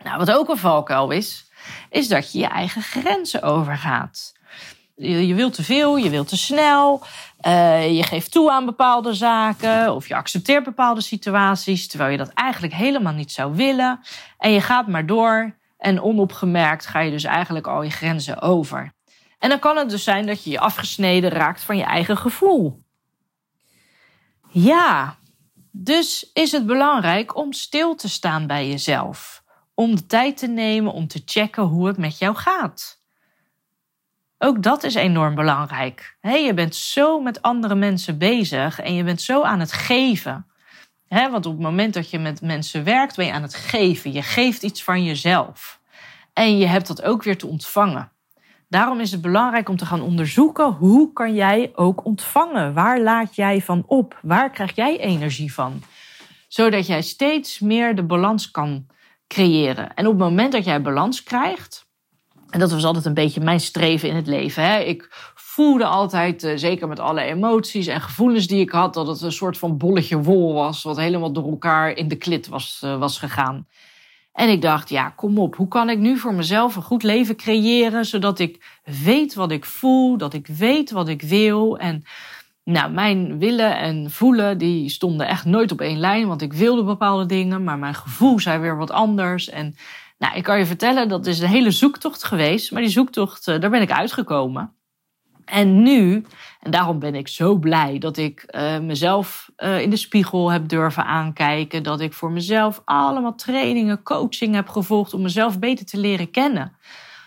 Nou, 0.03 0.17
wat 0.17 0.31
ook 0.31 0.49
een 0.49 0.57
valkuil 0.57 1.11
is, 1.11 1.51
is 1.89 2.07
dat 2.07 2.31
je 2.31 2.39
je 2.39 2.47
eigen 2.47 2.81
grenzen 2.81 3.41
overgaat. 3.41 4.33
Je, 4.95 5.27
je 5.27 5.33
wilt 5.33 5.53
te 5.53 5.63
veel, 5.63 5.97
je 5.97 6.09
wilt 6.09 6.27
te 6.27 6.37
snel, 6.37 7.03
uh, 7.41 7.95
je 7.95 8.03
geeft 8.03 8.31
toe 8.31 8.51
aan 8.51 8.65
bepaalde 8.65 9.13
zaken 9.13 9.93
of 9.93 10.07
je 10.07 10.15
accepteert 10.15 10.63
bepaalde 10.63 11.01
situaties 11.01 11.87
terwijl 11.87 12.11
je 12.11 12.17
dat 12.17 12.29
eigenlijk 12.29 12.73
helemaal 12.73 13.13
niet 13.13 13.31
zou 13.31 13.55
willen. 13.55 13.99
En 14.37 14.51
je 14.51 14.61
gaat 14.61 14.87
maar 14.87 15.05
door 15.05 15.55
en 15.77 16.01
onopgemerkt 16.01 16.85
ga 16.85 16.99
je 16.99 17.11
dus 17.11 17.23
eigenlijk 17.23 17.67
al 17.67 17.83
je 17.83 17.89
grenzen 17.89 18.41
over. 18.41 18.93
En 19.39 19.49
dan 19.49 19.59
kan 19.59 19.77
het 19.77 19.89
dus 19.89 20.03
zijn 20.03 20.25
dat 20.25 20.43
je 20.43 20.49
je 20.49 20.59
afgesneden 20.59 21.29
raakt 21.29 21.63
van 21.63 21.77
je 21.77 21.83
eigen 21.83 22.17
gevoel. 22.17 22.83
Ja, 24.49 25.17
dus 25.75 26.29
is 26.33 26.51
het 26.51 26.65
belangrijk 26.65 27.35
om 27.35 27.53
stil 27.53 27.95
te 27.95 28.09
staan 28.09 28.47
bij 28.47 28.69
jezelf. 28.69 29.43
Om 29.73 29.95
de 29.95 30.05
tijd 30.05 30.37
te 30.37 30.47
nemen 30.47 30.93
om 30.93 31.07
te 31.07 31.21
checken 31.25 31.63
hoe 31.63 31.87
het 31.87 31.97
met 31.97 32.17
jou 32.17 32.35
gaat. 32.35 33.01
Ook 34.37 34.63
dat 34.63 34.83
is 34.83 34.95
enorm 34.95 35.35
belangrijk. 35.35 36.17
je 36.21 36.51
bent 36.55 36.75
zo 36.75 37.19
met 37.21 37.41
andere 37.41 37.75
mensen 37.75 38.17
bezig 38.17 38.79
en 38.79 38.93
je 38.93 39.03
bent 39.03 39.21
zo 39.21 39.41
aan 39.41 39.59
het 39.59 39.71
geven. 39.71 40.47
want 41.07 41.45
op 41.45 41.53
het 41.53 41.61
moment 41.61 41.93
dat 41.93 42.09
je 42.09 42.19
met 42.19 42.41
mensen 42.41 42.83
werkt, 42.83 43.15
ben 43.15 43.25
je 43.25 43.31
aan 43.31 43.41
het 43.41 43.55
geven. 43.55 44.11
Je 44.11 44.21
geeft 44.21 44.63
iets 44.63 44.83
van 44.83 45.03
jezelf. 45.03 45.79
En 46.33 46.57
je 46.57 46.65
hebt 46.65 46.87
dat 46.87 47.01
ook 47.01 47.23
weer 47.23 47.37
te 47.37 47.47
ontvangen. 47.47 48.12
Daarom 48.73 48.99
is 48.99 49.11
het 49.11 49.21
belangrijk 49.21 49.69
om 49.69 49.77
te 49.77 49.85
gaan 49.85 50.01
onderzoeken 50.01 50.65
hoe 50.65 51.13
kan 51.13 51.33
jij 51.33 51.71
ook 51.75 52.05
ontvangen? 52.05 52.73
Waar 52.73 53.01
laat 53.01 53.35
jij 53.35 53.61
van 53.61 53.83
op? 53.87 54.19
Waar 54.21 54.51
krijg 54.51 54.75
jij 54.75 54.99
energie 54.99 55.53
van? 55.53 55.81
Zodat 56.47 56.87
jij 56.87 57.01
steeds 57.01 57.59
meer 57.59 57.95
de 57.95 58.03
balans 58.03 58.51
kan 58.51 58.87
creëren. 59.27 59.93
En 59.93 60.05
op 60.05 60.11
het 60.11 60.21
moment 60.21 60.51
dat 60.51 60.65
jij 60.65 60.81
balans 60.81 61.23
krijgt, 61.23 61.85
en 62.49 62.59
dat 62.59 62.71
was 62.71 62.83
altijd 62.83 63.05
een 63.05 63.13
beetje 63.13 63.41
mijn 63.41 63.59
streven 63.59 64.09
in 64.09 64.15
het 64.15 64.27
leven. 64.27 64.63
Hè? 64.63 64.79
Ik 64.79 65.07
voelde 65.35 65.85
altijd, 65.85 66.43
eh, 66.43 66.51
zeker 66.55 66.87
met 66.87 66.99
alle 66.99 67.21
emoties 67.21 67.87
en 67.87 68.01
gevoelens 68.01 68.47
die 68.47 68.61
ik 68.61 68.71
had, 68.71 68.93
dat 68.93 69.07
het 69.07 69.21
een 69.21 69.31
soort 69.31 69.57
van 69.57 69.77
bolletje 69.77 70.21
wol 70.21 70.53
was, 70.53 70.83
wat 70.83 70.97
helemaal 70.97 71.31
door 71.31 71.49
elkaar 71.49 71.97
in 71.97 72.07
de 72.07 72.15
klit 72.15 72.47
was, 72.47 72.81
uh, 72.85 72.97
was 72.97 73.17
gegaan. 73.17 73.67
En 74.33 74.49
ik 74.49 74.61
dacht, 74.61 74.89
ja, 74.89 75.09
kom 75.09 75.37
op, 75.37 75.55
hoe 75.55 75.67
kan 75.67 75.89
ik 75.89 75.99
nu 75.99 76.17
voor 76.17 76.33
mezelf 76.33 76.75
een 76.75 76.81
goed 76.81 77.03
leven 77.03 77.35
creëren, 77.35 78.05
zodat 78.05 78.39
ik 78.39 78.81
weet 79.03 79.33
wat 79.33 79.51
ik 79.51 79.65
voel, 79.65 80.17
dat 80.17 80.33
ik 80.33 80.47
weet 80.47 80.91
wat 80.91 81.07
ik 81.07 81.21
wil. 81.21 81.77
En 81.77 82.03
nou, 82.63 82.91
mijn 82.91 83.39
willen 83.39 83.77
en 83.77 84.11
voelen, 84.11 84.57
die 84.57 84.89
stonden 84.89 85.27
echt 85.27 85.45
nooit 85.45 85.71
op 85.71 85.81
één 85.81 85.99
lijn, 85.99 86.27
want 86.27 86.41
ik 86.41 86.53
wilde 86.53 86.83
bepaalde 86.83 87.25
dingen, 87.25 87.63
maar 87.63 87.77
mijn 87.77 87.95
gevoel 87.95 88.39
zei 88.39 88.59
weer 88.59 88.77
wat 88.77 88.91
anders. 88.91 89.49
En 89.49 89.75
nou, 90.17 90.35
ik 90.35 90.43
kan 90.43 90.57
je 90.57 90.65
vertellen, 90.65 91.09
dat 91.09 91.25
is 91.25 91.39
een 91.39 91.47
hele 91.47 91.71
zoektocht 91.71 92.23
geweest, 92.23 92.71
maar 92.71 92.81
die 92.81 92.91
zoektocht, 92.91 93.47
eh, 93.47 93.59
daar 93.59 93.69
ben 93.69 93.81
ik 93.81 93.91
uitgekomen. 93.91 94.73
En 95.45 95.83
nu, 95.83 96.25
en 96.59 96.71
daarom 96.71 96.99
ben 96.99 97.15
ik 97.15 97.27
zo 97.27 97.55
blij 97.55 97.97
dat 97.97 98.17
ik 98.17 98.45
uh, 98.55 98.79
mezelf 98.79 99.49
uh, 99.57 99.81
in 99.81 99.89
de 99.89 99.95
spiegel 99.95 100.51
heb 100.51 100.67
durven 100.67 101.05
aankijken. 101.05 101.83
Dat 101.83 102.01
ik 102.01 102.13
voor 102.13 102.31
mezelf 102.31 102.81
allemaal 102.85 103.35
trainingen, 103.35 104.03
coaching 104.03 104.55
heb 104.55 104.69
gevolgd 104.69 105.13
om 105.13 105.21
mezelf 105.21 105.59
beter 105.59 105.85
te 105.85 105.97
leren 105.97 106.31
kennen. 106.31 106.77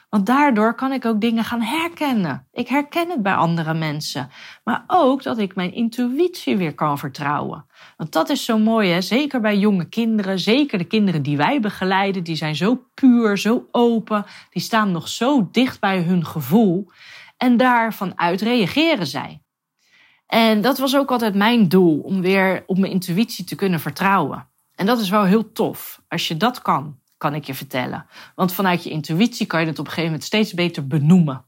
Want 0.09 0.27
daardoor 0.27 0.75
kan 0.75 0.93
ik 0.93 1.05
ook 1.05 1.21
dingen 1.21 1.45
gaan 1.45 1.63
herkennen. 1.63 2.47
Ik 2.53 2.69
herken 2.69 3.11
het 3.11 3.23
bij 3.23 3.35
andere 3.35 3.75
mensen. 3.75 4.31
Maar 4.65 4.85
ook 4.87 5.23
dat 5.23 5.39
ik 5.39 5.55
mijn 5.55 5.75
intuïtie 5.75 6.57
weer 6.57 6.75
kan 6.75 6.99
vertrouwen. 6.99 7.67
Want 7.97 8.13
dat 8.13 8.29
is 8.29 8.45
zo 8.45 8.59
mooi, 8.59 8.91
hè? 8.91 9.01
zeker 9.01 9.41
bij 9.41 9.59
jonge 9.59 9.89
kinderen. 9.89 10.39
Zeker 10.39 10.79
de 10.79 10.85
kinderen 10.85 11.23
die 11.23 11.37
wij 11.37 11.61
begeleiden. 11.61 12.25
Die 12.25 12.37
zijn 12.37 12.57
zo 12.57 12.85
puur, 12.95 13.39
zo 13.39 13.67
open. 13.71 14.25
Die 14.51 14.63
staan 14.63 14.93
nog 14.93 15.09
zo 15.09 15.49
dicht 15.53 15.81
bij 15.81 16.03
hun 16.03 16.27
gevoel. 16.27 16.89
En 17.37 17.57
daarvan 17.57 18.19
uit 18.19 18.41
reageren 18.41 19.07
zij. 19.07 19.41
En 20.27 20.61
dat 20.61 20.79
was 20.79 20.97
ook 20.97 21.11
altijd 21.11 21.35
mijn 21.35 21.69
doel, 21.69 22.01
om 22.01 22.21
weer 22.21 22.65
op 22.67 22.79
mijn 22.79 22.93
intuïtie 22.93 23.45
te 23.45 23.55
kunnen 23.55 23.81
vertrouwen. 23.81 24.49
En 24.75 24.87
dat 24.87 25.01
is 25.01 25.09
wel 25.09 25.25
heel 25.25 25.53
tof. 25.53 26.03
Als 26.09 26.29
je 26.29 26.37
dat 26.37 26.63
kan, 26.63 26.99
kan 27.17 27.35
ik 27.35 27.45
je 27.45 27.55
vertellen. 27.55 28.07
Want 28.35 28.53
vanuit 28.53 28.85
je 28.85 28.91
intuïtie 28.91 29.47
kan 29.47 29.61
je 29.61 29.67
het 29.67 29.79
op 29.79 29.85
een 29.85 29.91
gegeven 29.91 30.11
moment 30.11 30.25
steeds 30.25 30.55
beter 30.55 30.87
benoemen. 30.87 31.45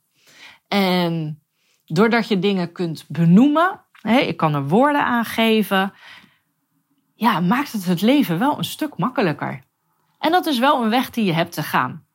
En 0.69 1.43
doordat 1.85 2.29
je 2.29 2.39
dingen 2.39 2.73
kunt 2.73 3.05
benoemen, 3.09 3.81
ik 4.03 4.37
kan 4.37 4.55
er 4.55 4.69
woorden 4.69 5.05
aan 5.05 5.25
geven, 5.25 5.93
ja, 7.15 7.41
maakt 7.41 7.73
het 7.73 7.85
het 7.85 8.01
leven 8.01 8.39
wel 8.39 8.59
een 8.59 8.65
stuk 8.65 8.97
makkelijker. 8.97 9.63
En 10.19 10.31
dat 10.33 10.47
is 10.47 10.59
wel 10.59 10.83
een 10.83 10.91
weg 10.91 11.11
die 11.11 11.25
je 11.25 11.33
hebt 11.33 11.53
te 11.53 11.63
gaan. 11.63 12.07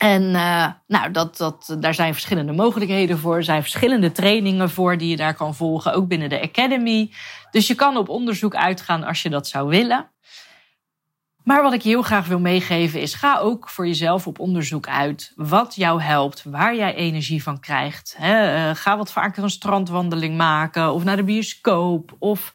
En 0.00 0.22
uh, 0.22 0.66
nou, 0.86 1.10
dat, 1.10 1.36
dat, 1.36 1.76
daar 1.80 1.94
zijn 1.94 2.12
verschillende 2.12 2.52
mogelijkheden 2.52 3.18
voor. 3.18 3.36
Er 3.36 3.44
zijn 3.44 3.62
verschillende 3.62 4.12
trainingen 4.12 4.70
voor 4.70 4.98
die 4.98 5.08
je 5.08 5.16
daar 5.16 5.34
kan 5.34 5.54
volgen, 5.54 5.94
ook 5.94 6.08
binnen 6.08 6.28
de 6.28 6.40
Academy. 6.40 7.10
Dus 7.50 7.66
je 7.66 7.74
kan 7.74 7.96
op 7.96 8.08
onderzoek 8.08 8.54
uitgaan 8.54 9.04
als 9.04 9.22
je 9.22 9.28
dat 9.28 9.48
zou 9.48 9.68
willen. 9.68 10.10
Maar 11.44 11.62
wat 11.62 11.72
ik 11.72 11.82
je 11.82 11.88
heel 11.88 12.02
graag 12.02 12.26
wil 12.26 12.38
meegeven 12.40 13.00
is: 13.00 13.14
ga 13.14 13.38
ook 13.38 13.68
voor 13.68 13.86
jezelf 13.86 14.26
op 14.26 14.38
onderzoek 14.38 14.88
uit 14.88 15.32
wat 15.36 15.74
jou 15.74 16.02
helpt, 16.02 16.44
waar 16.44 16.76
jij 16.76 16.94
energie 16.94 17.42
van 17.42 17.60
krijgt. 17.60 18.16
Eh, 18.18 18.70
ga 18.74 18.96
wat 18.96 19.12
vaker 19.12 19.42
een 19.42 19.50
strandwandeling 19.50 20.36
maken, 20.36 20.92
of 20.92 21.04
naar 21.04 21.16
de 21.16 21.24
bioscoop, 21.24 22.16
of 22.18 22.54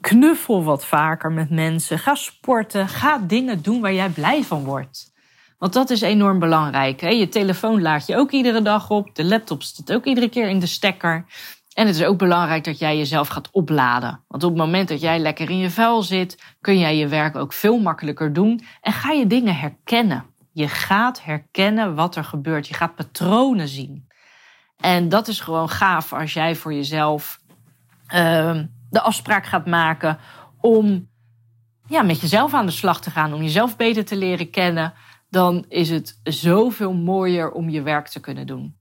knuffel 0.00 0.64
wat 0.64 0.86
vaker 0.86 1.32
met 1.32 1.50
mensen. 1.50 1.98
Ga 1.98 2.14
sporten, 2.14 2.88
ga 2.88 3.18
dingen 3.18 3.62
doen 3.62 3.80
waar 3.80 3.94
jij 3.94 4.08
blij 4.08 4.42
van 4.42 4.64
wordt. 4.64 5.13
Want 5.64 5.76
dat 5.76 5.90
is 5.90 6.00
enorm 6.00 6.38
belangrijk. 6.38 7.00
Hè? 7.00 7.08
Je 7.08 7.28
telefoon 7.28 7.82
laat 7.82 8.06
je 8.06 8.16
ook 8.16 8.30
iedere 8.30 8.62
dag 8.62 8.90
op. 8.90 9.14
De 9.14 9.24
laptop 9.24 9.62
zit 9.62 9.92
ook 9.92 10.04
iedere 10.04 10.28
keer 10.28 10.48
in 10.48 10.58
de 10.58 10.66
stekker. 10.66 11.24
En 11.72 11.86
het 11.86 11.96
is 11.96 12.04
ook 12.04 12.18
belangrijk 12.18 12.64
dat 12.64 12.78
jij 12.78 12.96
jezelf 12.96 13.28
gaat 13.28 13.50
opladen. 13.50 14.24
Want 14.28 14.42
op 14.42 14.50
het 14.50 14.58
moment 14.58 14.88
dat 14.88 15.00
jij 15.00 15.18
lekker 15.18 15.50
in 15.50 15.58
je 15.58 15.70
vuil 15.70 16.02
zit, 16.02 16.42
kun 16.60 16.78
jij 16.78 16.96
je 16.96 17.08
werk 17.08 17.36
ook 17.36 17.52
veel 17.52 17.78
makkelijker 17.78 18.32
doen. 18.32 18.64
En 18.80 18.92
ga 18.92 19.10
je 19.10 19.26
dingen 19.26 19.56
herkennen. 19.56 20.24
Je 20.52 20.68
gaat 20.68 21.22
herkennen 21.22 21.94
wat 21.94 22.16
er 22.16 22.24
gebeurt. 22.24 22.68
Je 22.68 22.74
gaat 22.74 22.94
patronen 22.94 23.68
zien. 23.68 24.08
En 24.76 25.08
dat 25.08 25.28
is 25.28 25.40
gewoon 25.40 25.68
gaaf 25.68 26.12
als 26.12 26.32
jij 26.32 26.54
voor 26.54 26.74
jezelf 26.74 27.40
uh, 28.14 28.58
de 28.90 29.00
afspraak 29.00 29.46
gaat 29.46 29.66
maken 29.66 30.18
om 30.60 31.08
ja, 31.86 32.02
met 32.02 32.20
jezelf 32.20 32.54
aan 32.54 32.66
de 32.66 32.72
slag 32.72 33.00
te 33.00 33.10
gaan. 33.10 33.32
Om 33.32 33.42
jezelf 33.42 33.76
beter 33.76 34.04
te 34.04 34.16
leren 34.16 34.50
kennen 34.50 34.94
dan 35.34 35.64
is 35.68 35.90
het 35.90 36.20
zoveel 36.22 36.92
mooier 36.92 37.50
om 37.50 37.68
je 37.68 37.82
werk 37.82 38.08
te 38.08 38.20
kunnen 38.20 38.46
doen. 38.46 38.76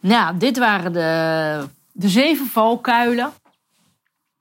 Nou, 0.00 0.36
dit 0.36 0.58
waren 0.58 0.92
de, 0.92 1.68
de 1.92 2.08
zeven 2.08 2.46
valkuilen 2.46 3.32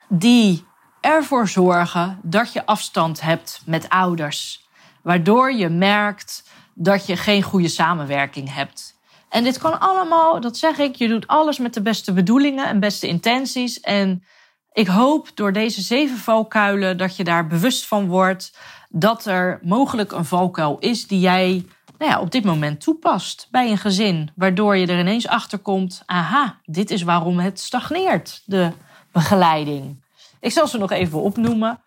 die 0.08 0.66
ervoor 1.02 1.48
zorgen 1.48 2.20
dat 2.24 2.54
je 2.54 2.66
afstand 2.66 3.22
hebt 3.22 3.62
met 3.66 3.90
ouders. 3.90 4.68
Waardoor 5.02 5.54
je 5.54 5.70
merkt 5.70 6.50
dat 6.74 7.06
je 7.06 7.18
geen 7.18 7.44
goede 7.44 7.68
samenwerking 7.68 8.54
hebt. 8.54 9.00
En 9.30 9.44
dit 9.44 9.58
kan 9.58 9.80
allemaal, 9.80 10.42
dat 10.42 10.58
zeg 10.58 10.78
ik, 10.78 10.96
je 10.96 11.08
doet 11.08 11.28
alles 11.28 11.58
met 11.58 11.74
de 11.74 11.82
beste 11.82 12.14
bedoelingen 12.14 12.68
en 12.68 12.80
beste 12.80 13.08
intenties. 13.08 13.80
En 13.80 14.24
ik 14.72 14.88
hoop 14.88 15.30
door 15.34 15.54
deze 15.54 15.82
zeven 15.82 16.18
valkuilen 16.18 16.98
dat 16.98 17.16
je 17.16 17.24
daar 17.24 17.48
bewust 17.48 17.88
van 17.88 18.08
wordt 18.08 18.58
dat 18.98 19.26
er 19.26 19.60
mogelijk 19.64 20.12
een 20.12 20.26
valkuil 20.26 20.78
is 20.80 21.08
die 21.08 21.20
jij 21.20 21.66
nou 21.98 22.12
ja, 22.12 22.20
op 22.20 22.32
dit 22.32 22.44
moment 22.44 22.82
toepast 22.82 23.48
bij 23.52 23.70
een 23.72 23.78
gezin. 23.78 24.32
Waardoor 24.36 24.78
je 24.78 24.88
er 24.88 25.00
ineens 25.00 25.28
achter 25.28 25.60
komt: 25.60 26.04
aha, 26.06 26.60
dit 26.64 26.92
is 26.92 27.02
waarom 27.02 27.40
het 27.40 27.60
stagneert, 27.60 28.42
de 28.46 28.72
begeleiding. 29.12 30.04
Ik 30.40 30.52
zal 30.52 30.68
ze 30.68 30.78
nog 30.78 30.92
even 30.92 31.22
opnoemen. 31.22 31.80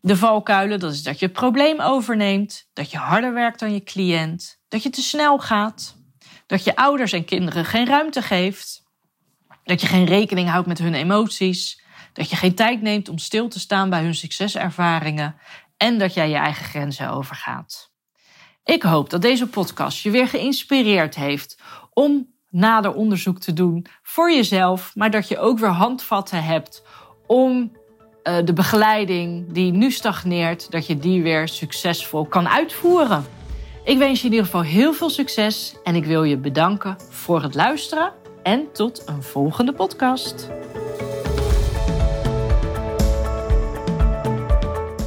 De 0.00 0.16
valkuilen, 0.16 0.78
dat 0.78 0.92
is 0.92 1.02
dat 1.02 1.18
je 1.18 1.26
het 1.26 1.34
probleem 1.34 1.80
overneemt, 1.80 2.68
dat 2.72 2.90
je 2.90 2.96
harder 2.96 3.32
werkt 3.32 3.60
dan 3.60 3.72
je 3.72 3.82
cliënt, 3.82 4.60
dat 4.68 4.82
je 4.82 4.90
te 4.90 5.02
snel 5.02 5.38
gaat, 5.38 5.96
dat 6.46 6.64
je 6.64 6.76
ouders 6.76 7.12
en 7.12 7.24
kinderen 7.24 7.64
geen 7.64 7.86
ruimte 7.86 8.22
geeft, 8.22 8.82
dat 9.64 9.80
je 9.80 9.86
geen 9.86 10.04
rekening 10.04 10.48
houdt 10.48 10.66
met 10.66 10.78
hun 10.78 10.94
emoties, 10.94 11.82
dat 12.12 12.30
je 12.30 12.36
geen 12.36 12.54
tijd 12.54 12.82
neemt 12.82 13.08
om 13.08 13.18
stil 13.18 13.48
te 13.48 13.60
staan 13.60 13.90
bij 13.90 14.02
hun 14.02 14.14
succeservaringen 14.14 15.36
en 15.76 15.98
dat 15.98 16.14
jij 16.14 16.28
je 16.28 16.36
eigen 16.36 16.64
grenzen 16.64 17.10
overgaat. 17.10 17.90
Ik 18.64 18.82
hoop 18.82 19.10
dat 19.10 19.22
deze 19.22 19.46
podcast 19.46 20.02
je 20.02 20.10
weer 20.10 20.28
geïnspireerd 20.28 21.14
heeft 21.14 21.58
om 21.92 22.34
nader 22.50 22.94
onderzoek 22.94 23.38
te 23.38 23.52
doen 23.52 23.86
voor 24.02 24.32
jezelf, 24.32 24.92
maar 24.94 25.10
dat 25.10 25.28
je 25.28 25.38
ook 25.38 25.58
weer 25.58 25.68
handvatten 25.68 26.44
hebt 26.44 26.82
om 27.26 27.72
uh, 28.22 28.36
de 28.44 28.52
begeleiding 28.52 29.52
die 29.52 29.72
nu 29.72 29.90
stagneert, 29.90 30.70
dat 30.70 30.86
je 30.86 30.98
die 30.98 31.22
weer 31.22 31.48
succesvol 31.48 32.24
kan 32.24 32.48
uitvoeren. 32.48 33.24
Ik 33.84 33.98
wens 33.98 34.20
je 34.20 34.26
in 34.26 34.32
ieder 34.32 34.46
geval 34.46 34.62
heel 34.62 34.92
veel 34.92 35.10
succes 35.10 35.74
en 35.84 35.94
ik 35.94 36.04
wil 36.04 36.24
je 36.24 36.36
bedanken 36.36 36.96
voor 37.10 37.42
het 37.42 37.54
luisteren 37.54 38.12
en 38.42 38.72
tot 38.72 39.02
een 39.06 39.22
volgende 39.22 39.72
podcast. 39.72 40.48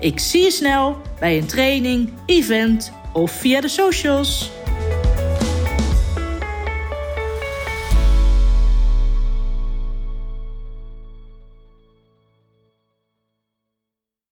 Ik 0.00 0.18
zie 0.18 0.42
je 0.42 0.50
snel 0.50 1.00
bij 1.20 1.38
een 1.38 1.46
training, 1.46 2.12
event 2.26 2.92
of 3.12 3.30
via 3.30 3.60
de 3.60 3.68
socials. 3.68 4.50